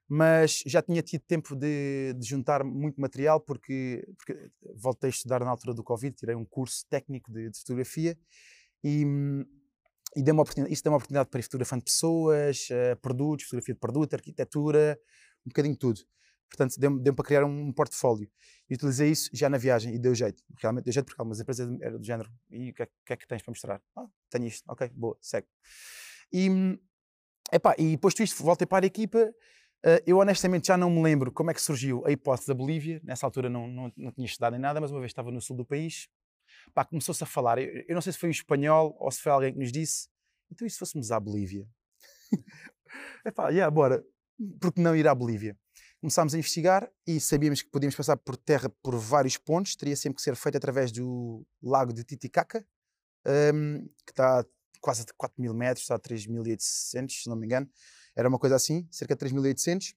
mas 0.08 0.64
já 0.66 0.80
tinha 0.82 1.02
tido 1.02 1.22
tempo 1.22 1.56
de, 1.56 2.14
de 2.14 2.28
juntar 2.28 2.64
muito 2.64 3.02
material 3.02 3.40
porque, 3.40 4.08
porque, 4.16 4.52
voltei 4.76 5.08
a 5.08 5.12
estudar 5.12 5.40
na 5.40 5.50
altura 5.50 5.74
do 5.74 5.84
Covid, 5.84 6.16
tirei 6.16 6.36
um 6.36 6.46
curso 6.46 6.86
técnico 6.88 7.32
de, 7.32 7.50
de 7.50 7.60
fotografia 7.60 8.16
e, 8.84 9.06
e 10.16 10.24
deu 10.24 10.36
isso 10.70 10.84
deu 10.84 10.92
uma 10.92 10.98
oportunidade 10.98 11.30
para 11.30 11.40
ir 11.40 11.44
fotografando 11.44 11.84
pessoas, 11.84 12.68
uh, 12.72 13.00
produtos, 13.02 13.46
fotografia 13.46 13.74
de 13.74 13.80
produto, 13.80 14.14
arquitetura, 14.14 15.00
um 15.46 15.50
bocadinho 15.50 15.74
de 15.74 15.80
tudo. 15.80 16.02
Portanto, 16.50 16.80
deu-me 16.80 17.02
deu 17.02 17.14
para 17.14 17.26
criar 17.26 17.46
um 17.46 17.72
portfólio. 17.72 18.30
E 18.70 18.74
utilizei 18.74 19.12
isso 19.12 19.30
já 19.34 19.50
na 19.50 19.58
viagem 19.58 19.94
e 19.94 20.00
deu 20.00 20.14
jeito. 20.16 20.44
Realmente 20.60 20.86
deu 20.86 20.94
jeito 20.94 21.06
porque 21.06 21.22
algumas 21.22 21.40
empresas 21.40 21.70
eram 21.82 22.00
do 22.00 22.06
género. 22.06 22.30
E 22.50 22.72
o 22.72 22.74
que, 22.74 22.84
é, 22.84 22.88
que, 23.06 23.14
é 23.14 23.18
que 23.18 23.28
tens 23.28 23.42
para 23.42 23.52
mostrar? 23.52 23.82
Ah, 23.96 24.08
tenho 24.30 24.48
isto. 24.48 24.64
Ok, 24.68 24.90
boa, 24.96 25.18
segue. 25.22 25.48
E, 26.34 26.50
epá, 27.52 27.76
e 27.78 27.92
depois 27.92 28.14
disto, 28.14 28.44
voltei 28.44 28.66
para 28.66 28.86
a 28.86 28.88
equipa. 28.88 29.32
Uh, 29.86 30.02
eu 30.06 30.18
honestamente 30.18 30.68
já 30.68 30.78
não 30.78 30.90
me 30.90 31.02
lembro 31.02 31.32
como 31.32 31.52
é 31.52 31.54
que 31.54 31.62
surgiu 31.62 32.06
a 32.06 32.12
hipótese 32.12 32.48
da 32.48 32.54
Bolívia. 32.54 33.00
Nessa 33.04 33.26
altura 33.26 33.50
não, 33.50 33.68
não, 33.68 33.94
não 33.96 34.12
tinha 34.12 34.26
estudado 34.26 34.56
em 34.56 34.60
nada, 34.60 34.82
mas 34.82 34.92
uma 34.92 35.00
vez 35.00 35.12
estava 35.12 35.32
no 35.32 35.42
sul 35.42 35.56
do 35.56 35.66
país. 35.66 36.08
Começou-se 36.90 37.24
a 37.24 37.28
falar. 37.28 37.58
Eu, 37.60 37.84
eu, 37.88 37.96
não 37.96 38.02
sei 38.02 38.14
se 38.14 38.20
foi 38.20 38.30
o 38.30 38.32
espanhol 38.32 38.96
ou 39.00 39.12
se 39.12 39.22
foi 39.22 39.32
alguém 39.32 39.54
que 39.54 39.60
nos 39.60 39.72
disse. 39.72 40.08
Então 40.52 40.66
e 40.66 40.70
se 40.70 40.78
fôssemos 40.78 41.12
à 41.12 41.20
Bolívia? 41.20 41.68
epá, 43.26 43.50
yeah, 43.50 43.70
bora. 43.70 44.04
Por 44.60 44.74
que 44.74 44.82
não 44.82 44.96
ir 44.96 45.08
à 45.08 45.14
Bolívia? 45.14 45.58
começámos 46.00 46.34
a 46.34 46.38
investigar 46.38 46.90
e 47.06 47.20
sabíamos 47.20 47.62
que 47.62 47.70
podíamos 47.70 47.96
passar 47.96 48.16
por 48.18 48.38
terra 48.38 48.70
por 48.82 48.96
vários 48.96 49.38
pontos, 49.38 49.76
teria 49.76 49.96
sempre 49.96 50.16
que 50.16 50.22
ser 50.22 50.36
feito 50.36 50.58
através 50.58 50.92
do 50.92 51.46
lago 51.62 51.94
de 51.94 52.04
Titicaca, 52.04 52.66
um, 53.54 53.86
que 54.06 54.12
está 54.12 54.46
quase 54.82 55.02
a 55.02 55.06
4 55.18 55.42
mil 55.42 55.54
metros, 55.54 55.84
está 55.84 55.96
a 55.96 56.00
3.800, 56.00 57.12
se 57.12 57.30
não 57.30 57.36
me 57.36 57.46
engano, 57.46 57.70
era 58.16 58.30
uma 58.30 58.40
coisa 58.40 58.56
assim, 58.56 58.88
cerca 58.90 59.16
de 59.16 59.26
3.800. 59.26 59.94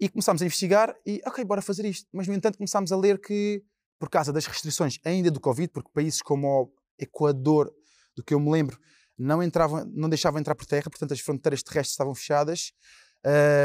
E 0.00 0.08
começámos 0.08 0.42
a 0.42 0.44
investigar 0.44 0.94
e, 1.04 1.20
ok, 1.26 1.44
bora 1.44 1.60
fazer 1.60 1.84
isto. 1.84 2.08
Mas, 2.12 2.28
no 2.28 2.34
entanto, 2.34 2.56
começámos 2.56 2.92
a 2.92 2.96
ler 2.96 3.18
que, 3.20 3.64
por 3.98 4.08
causa 4.08 4.32
das 4.32 4.46
restrições 4.46 4.98
ainda 5.04 5.30
do 5.30 5.40
Covid, 5.40 5.70
porque 5.72 5.90
países 5.92 6.22
como 6.22 6.46
o 6.48 6.72
Equador, 6.98 7.72
do 8.14 8.22
que 8.22 8.34
eu 8.34 8.40
me 8.40 8.50
lembro, 8.50 8.78
não, 9.16 9.42
entravam, 9.42 9.84
não 9.94 10.08
deixavam 10.08 10.40
entrar 10.40 10.54
por 10.54 10.66
terra, 10.66 10.84
portanto 10.90 11.12
as 11.12 11.20
fronteiras 11.20 11.62
terrestres 11.62 11.92
estavam 11.92 12.14
fechadas, 12.14 12.72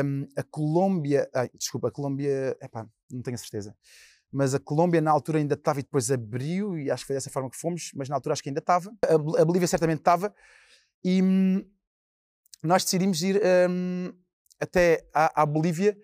um, 0.04 0.28
a 0.36 0.44
Colômbia, 0.44 1.30
ai, 1.34 1.50
desculpa, 1.54 1.88
a 1.88 1.92
Colômbia, 1.92 2.58
epá, 2.62 2.88
não 3.12 3.22
tenho 3.22 3.36
a 3.36 3.38
certeza, 3.38 3.76
mas 4.32 4.56
a 4.56 4.60
Colômbia 4.60 5.00
na 5.00 5.12
altura 5.12 5.38
ainda 5.38 5.54
estava 5.54 5.80
e 5.80 5.84
depois 5.84 6.10
abriu, 6.10 6.78
e 6.78 6.90
acho 6.90 7.04
que 7.04 7.08
foi 7.08 7.16
dessa 7.16 7.30
forma 7.30 7.50
que 7.50 7.58
fomos, 7.58 7.92
mas 7.94 8.10
na 8.10 8.16
altura 8.16 8.34
acho 8.34 8.42
que 8.42 8.50
ainda 8.50 8.60
estava. 8.60 8.92
A, 9.06 9.14
a 9.14 9.46
Bolívia 9.46 9.68
certamente 9.68 10.00
estava, 10.00 10.34
e 11.04 11.22
hum, 11.22 11.64
nós 12.64 12.84
decidimos 12.84 13.22
ir 13.22 13.40
hum, 13.70 14.12
até 14.60 15.08
à, 15.14 15.44
à 15.44 15.46
Bolívia 15.46 15.96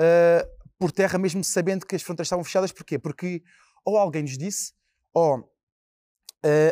uh, 0.00 0.64
por 0.78 0.92
terra, 0.92 1.18
mesmo 1.18 1.42
sabendo 1.42 1.84
que 1.84 1.96
as 1.96 2.02
fronteiras 2.02 2.26
estavam 2.26 2.44
fechadas. 2.44 2.72
Porquê? 2.72 2.98
Porque 2.98 3.42
ou 3.84 3.98
alguém 3.98 4.22
nos 4.22 4.38
disse, 4.38 4.72
ou 5.12 5.38
uh, 5.38 5.46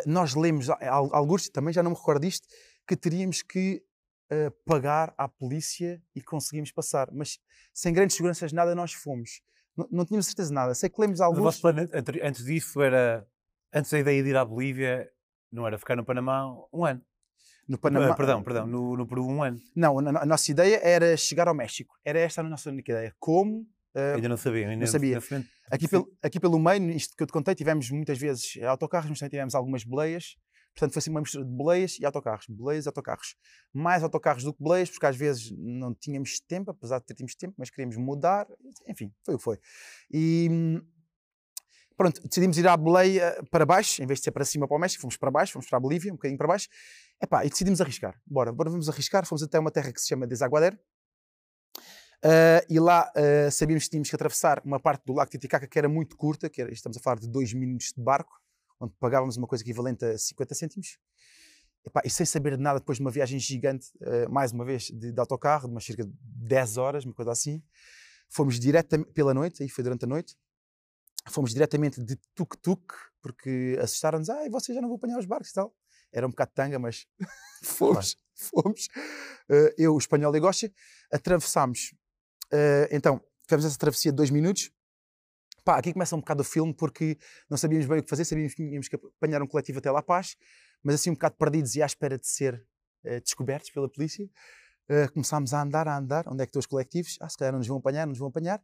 nós 0.05 0.35
lemos 0.35 0.67
alguns, 0.69 1.49
também 1.49 1.73
já 1.73 1.83
não 1.83 1.91
me 1.91 1.97
recordo 1.97 2.21
disto, 2.21 2.47
que 2.87 2.95
teríamos 2.95 3.41
que 3.41 3.83
uh, 4.31 4.51
pagar 4.65 5.13
à 5.17 5.27
polícia 5.27 6.01
e 6.15 6.21
conseguimos 6.21 6.71
passar. 6.71 7.09
Mas 7.11 7.39
sem 7.73 7.93
grandes 7.93 8.15
seguranças, 8.15 8.51
nada 8.51 8.75
nós 8.75 8.93
fomos. 8.93 9.41
N 9.77 9.87
não 9.91 10.05
tínhamos 10.05 10.27
certeza 10.27 10.49
de 10.49 10.55
nada. 10.55 10.73
Sei 10.75 10.89
que 10.89 10.99
lemos 10.99 11.19
alguns. 11.21 11.39
O 11.39 11.43
vosso 11.43 11.61
plano 11.61 11.89
antes 12.21 12.45
disso 12.45 12.81
era. 12.81 13.27
Antes 13.73 13.91
da 13.91 13.99
ideia 13.99 14.21
de 14.21 14.29
ir 14.29 14.37
à 14.37 14.45
Bolívia, 14.45 15.09
não 15.51 15.65
era 15.65 15.79
ficar 15.79 15.95
no 15.95 16.05
Panamá 16.05 16.45
um 16.71 16.85
ano. 16.85 17.01
No 17.67 17.77
Panamá. 17.77 18.13
Perdão, 18.13 18.43
perdão, 18.43 18.67
no, 18.67 18.95
no 18.95 19.07
Peru 19.07 19.25
um 19.25 19.41
ano. 19.41 19.59
Não, 19.75 19.97
a, 19.97 20.21
a, 20.21 20.25
nossa 20.25 20.51
ideia 20.51 20.79
era 20.83 21.17
chegar 21.17 21.47
ao 21.47 21.55
México. 21.55 21.97
Era 22.05 22.19
esta 22.19 22.41
a 22.41 22.43
nossa 22.43 22.69
única 22.69 22.91
ideia. 22.91 23.15
Como. 23.19 23.65
Uh, 23.95 24.15
ainda 24.15 24.29
não 24.29 24.37
sabia, 24.37 24.69
ainda 24.69 24.85
não 24.85 24.91
sabia. 24.91 25.19
Aqui, 25.69 25.87
pelo, 25.87 26.17
aqui 26.21 26.39
pelo 26.39 26.59
meio, 26.59 26.89
isto 26.91 27.15
que 27.15 27.23
eu 27.23 27.27
te 27.27 27.33
contei, 27.33 27.53
tivemos 27.53 27.89
muitas 27.91 28.17
vezes 28.17 28.57
autocarros, 28.63 29.09
mas 29.09 29.19
também 29.19 29.29
tivemos 29.29 29.53
algumas 29.53 29.83
boleias. 29.83 30.35
Portanto, 30.73 30.93
foi 30.93 30.99
assim 30.99 31.11
uma 31.11 31.21
mistura 31.21 31.45
de 31.45 31.51
boleias 31.51 31.99
e 31.99 32.05
autocarros. 32.05 32.47
Boleias 32.49 32.85
e 32.85 32.89
autocarros. 32.89 33.35
Mais 33.71 34.01
autocarros 34.01 34.43
do 34.43 34.53
que 34.53 34.61
boleias, 34.61 34.89
porque 34.89 35.05
às 35.05 35.15
vezes 35.15 35.51
não 35.55 35.93
tínhamos 35.93 36.39
tempo, 36.39 36.71
apesar 36.71 36.99
de 36.99 37.05
termos 37.05 37.35
tempo, 37.35 37.53
mas 37.57 37.69
queríamos 37.69 37.95
mudar. 37.97 38.47
Enfim, 38.87 39.13
foi 39.23 39.35
o 39.35 39.37
que 39.37 39.43
foi. 39.43 39.59
E 40.11 40.81
pronto, 41.95 42.19
decidimos 42.27 42.57
ir 42.57 42.67
à 42.67 42.75
boleia 42.75 43.39
para 43.51 43.67
baixo, 43.67 44.01
em 44.01 44.07
vez 44.07 44.19
de 44.19 44.23
ser 44.23 44.31
para 44.31 44.43
cima 44.43 44.67
para 44.67 44.75
o 44.75 44.79
México, 44.79 45.01
fomos 45.01 45.15
para 45.15 45.29
baixo, 45.29 45.53
fomos 45.53 45.69
para 45.69 45.77
a 45.77 45.79
Bolívia, 45.79 46.11
um 46.11 46.15
bocadinho 46.15 46.37
para 46.39 46.47
baixo. 46.47 46.67
Epá, 47.21 47.45
e 47.45 47.49
decidimos 47.49 47.79
arriscar. 47.79 48.19
Bora, 48.25 48.51
bora 48.51 48.71
vamos 48.71 48.89
arriscar. 48.89 49.27
Fomos 49.27 49.43
até 49.43 49.59
uma 49.59 49.69
terra 49.69 49.93
que 49.93 50.01
se 50.01 50.07
chama 50.07 50.25
Desaguadero. 50.25 50.77
Uh, 52.23 52.63
e 52.69 52.79
lá 52.79 53.11
uh, 53.17 53.51
sabíamos 53.51 53.83
que 53.83 53.89
tínhamos 53.89 54.09
que 54.09 54.15
atravessar 54.15 54.61
uma 54.63 54.79
parte 54.79 55.03
do 55.05 55.11
lago 55.11 55.29
Titicaca 55.29 55.67
que 55.67 55.77
era 55.77 55.89
muito 55.89 56.15
curta, 56.15 56.49
que 56.49 56.61
era, 56.61 56.71
estamos 56.71 56.97
a 56.97 57.01
falar 57.01 57.19
de 57.19 57.27
dois 57.27 57.53
minutos 57.53 57.91
de 57.95 58.01
barco 58.01 58.41
onde 58.83 58.93
pagávamos 58.99 59.37
uma 59.37 59.47
coisa 59.47 59.63
equivalente 59.63 60.03
a 60.03 60.17
50 60.17 60.55
cêntimos. 60.55 60.97
Epá, 61.85 62.01
e 62.05 62.09
sem 62.09 62.25
saber 62.25 62.57
de 62.57 62.63
nada, 62.63 62.79
depois 62.79 62.97
de 62.97 63.03
uma 63.03 63.11
viagem 63.11 63.39
gigante, 63.39 63.87
uh, 64.01 64.29
mais 64.31 64.51
uma 64.51 64.63
vez, 64.63 64.83
de, 64.83 65.11
de, 65.11 65.19
autocarro, 65.19 65.67
de 65.67 65.73
umas 65.73 65.83
cerca 65.83 66.05
de 66.05 66.13
10 66.21 66.77
horas, 66.77 67.05
uma 67.05 67.13
coisa 67.13 67.31
assim, 67.31 67.61
fomos 68.29 68.59
diretamente, 68.59 69.11
pela 69.11 69.33
noite, 69.33 69.63
aí 69.63 69.69
foi 69.69 69.83
durante 69.83 70.05
a 70.05 70.07
noite, 70.07 70.35
fomos 71.29 71.53
diretamente 71.53 72.01
de 72.01 72.17
tuk-tuk, 72.35 72.93
porque 73.21 73.77
assustaram-nos, 73.81 74.29
ah, 74.29 74.47
vocês 74.49 74.75
já 74.75 74.81
não 74.81 74.89
vão 74.89 74.97
apanhar 74.97 75.17
os 75.17 75.25
barcos 75.25 75.49
e 75.49 75.53
tal. 75.53 75.73
Era 76.11 76.27
um 76.27 76.29
bocado 76.29 76.51
tanga, 76.53 76.77
mas 76.77 77.05
fomos, 77.63 78.17
fomos. 78.35 78.87
Eu, 79.77 79.95
o 79.95 79.97
espanhol 79.97 80.35
e 80.35 80.39
Gosta, 80.39 80.71
atravessámos, 81.11 81.93
uh, 82.53 82.87
então, 82.91 83.21
fizemos 83.43 83.65
essa 83.65 83.77
travessia 83.77 84.11
de 84.11 84.15
dois 84.15 84.29
minutos, 84.29 84.71
Pá, 85.63 85.77
aqui 85.77 85.93
começa 85.93 86.13
um 86.13 86.19
bocado 86.19 86.41
o 86.41 86.43
filme 86.43 86.73
porque 86.73 87.17
não 87.49 87.57
sabíamos 87.57 87.87
bem 87.87 87.99
o 87.99 88.03
que 88.03 88.09
fazer, 88.09 88.25
sabíamos 88.25 88.53
que 88.53 88.67
tínhamos 88.67 88.89
que 88.89 88.97
apanhar 88.97 89.41
um 89.41 89.47
coletivo 89.47 89.79
até 89.79 89.89
La 89.89 90.03
Paz, 90.03 90.35
mas 90.83 90.95
assim 90.95 91.09
um 91.09 91.13
bocado 91.13 91.35
perdidos 91.35 91.73
e 91.75 91.81
à 91.81 91.85
espera 91.85 92.19
de 92.19 92.27
ser 92.27 92.55
uh, 93.05 93.21
descobertos 93.21 93.69
pela 93.69 93.89
polícia. 93.89 94.29
Uh, 94.89 95.09
começámos 95.13 95.53
a 95.53 95.61
andar, 95.61 95.87
a 95.87 95.97
andar. 95.97 96.27
Onde 96.27 96.43
é 96.43 96.45
que 96.45 96.49
estão 96.49 96.59
os 96.59 96.65
coletivos? 96.65 97.17
Ah, 97.21 97.29
se 97.29 97.37
calhar 97.37 97.53
não 97.53 97.59
nos 97.59 97.67
vão 97.67 97.77
apanhar, 97.77 98.05
não 98.05 98.09
nos 98.09 98.19
vão 98.19 98.27
apanhar. 98.27 98.61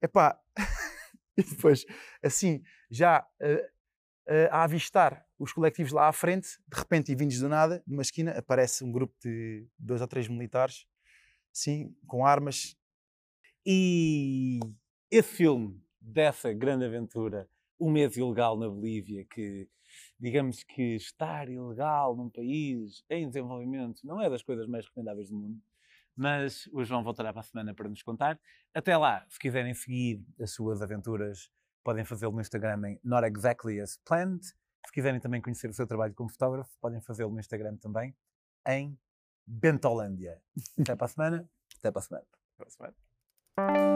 Epá, 0.00 0.40
e 1.36 1.42
depois, 1.42 1.84
assim, 2.22 2.62
já 2.90 3.26
a 4.50 4.62
avistar 4.62 5.26
os 5.38 5.52
coletivos 5.52 5.92
lá 5.92 6.08
à 6.08 6.12
frente, 6.12 6.48
de 6.66 6.78
repente, 6.78 7.12
e 7.12 7.14
vindos 7.14 7.38
do 7.38 7.48
nada, 7.48 7.82
numa 7.86 8.02
esquina, 8.02 8.32
aparece 8.32 8.84
um 8.84 8.92
grupo 8.92 9.14
de 9.22 9.66
dois 9.78 10.00
ou 10.00 10.06
três 10.06 10.28
militares, 10.28 10.86
assim, 11.54 11.94
com 12.06 12.26
armas. 12.26 12.76
E 13.70 14.60
esse 15.10 15.28
filme 15.28 15.78
dessa 16.00 16.54
grande 16.54 16.86
aventura, 16.86 17.46
o 17.78 17.90
mês 17.90 18.16
ilegal 18.16 18.56
na 18.56 18.66
Bolívia, 18.66 19.26
que 19.26 19.68
digamos 20.18 20.64
que 20.64 20.96
estar 20.96 21.50
ilegal 21.50 22.16
num 22.16 22.30
país 22.30 23.04
em 23.10 23.28
desenvolvimento 23.28 24.00
não 24.06 24.22
é 24.22 24.30
das 24.30 24.42
coisas 24.42 24.66
mais 24.66 24.86
recomendáveis 24.86 25.28
do 25.28 25.36
mundo, 25.36 25.60
mas 26.16 26.66
o 26.72 26.82
João 26.82 27.04
voltará 27.04 27.30
para 27.30 27.40
a 27.40 27.44
semana 27.44 27.74
para 27.74 27.90
nos 27.90 28.02
contar. 28.02 28.40
Até 28.72 28.96
lá, 28.96 29.26
se 29.28 29.38
quiserem 29.38 29.74
seguir 29.74 30.24
as 30.40 30.50
suas 30.52 30.80
aventuras, 30.80 31.50
podem 31.84 32.06
fazê-lo 32.06 32.32
no 32.32 32.40
Instagram 32.40 32.80
em 32.88 32.98
Not 33.04 33.28
Exactly 33.28 33.82
As 33.82 33.98
Planned. 33.98 34.46
Se 34.46 34.92
quiserem 34.94 35.20
também 35.20 35.42
conhecer 35.42 35.68
o 35.68 35.74
seu 35.74 35.86
trabalho 35.86 36.14
como 36.14 36.30
fotógrafo, 36.30 36.70
podem 36.80 37.02
fazê-lo 37.02 37.34
no 37.34 37.38
Instagram 37.38 37.76
também 37.76 38.16
em 38.66 38.98
Bentolândia. 39.46 40.40
Até 40.80 40.96
para 40.96 41.04
a 41.04 41.08
semana. 41.08 41.50
Até 41.76 41.90
para 41.90 41.98
a 41.98 42.02
semana. 42.02 42.24
Até 42.24 42.56
para 42.56 42.66
a 42.66 42.70
semana. 42.70 43.07
Thank 43.58 43.76
you. 43.76 43.88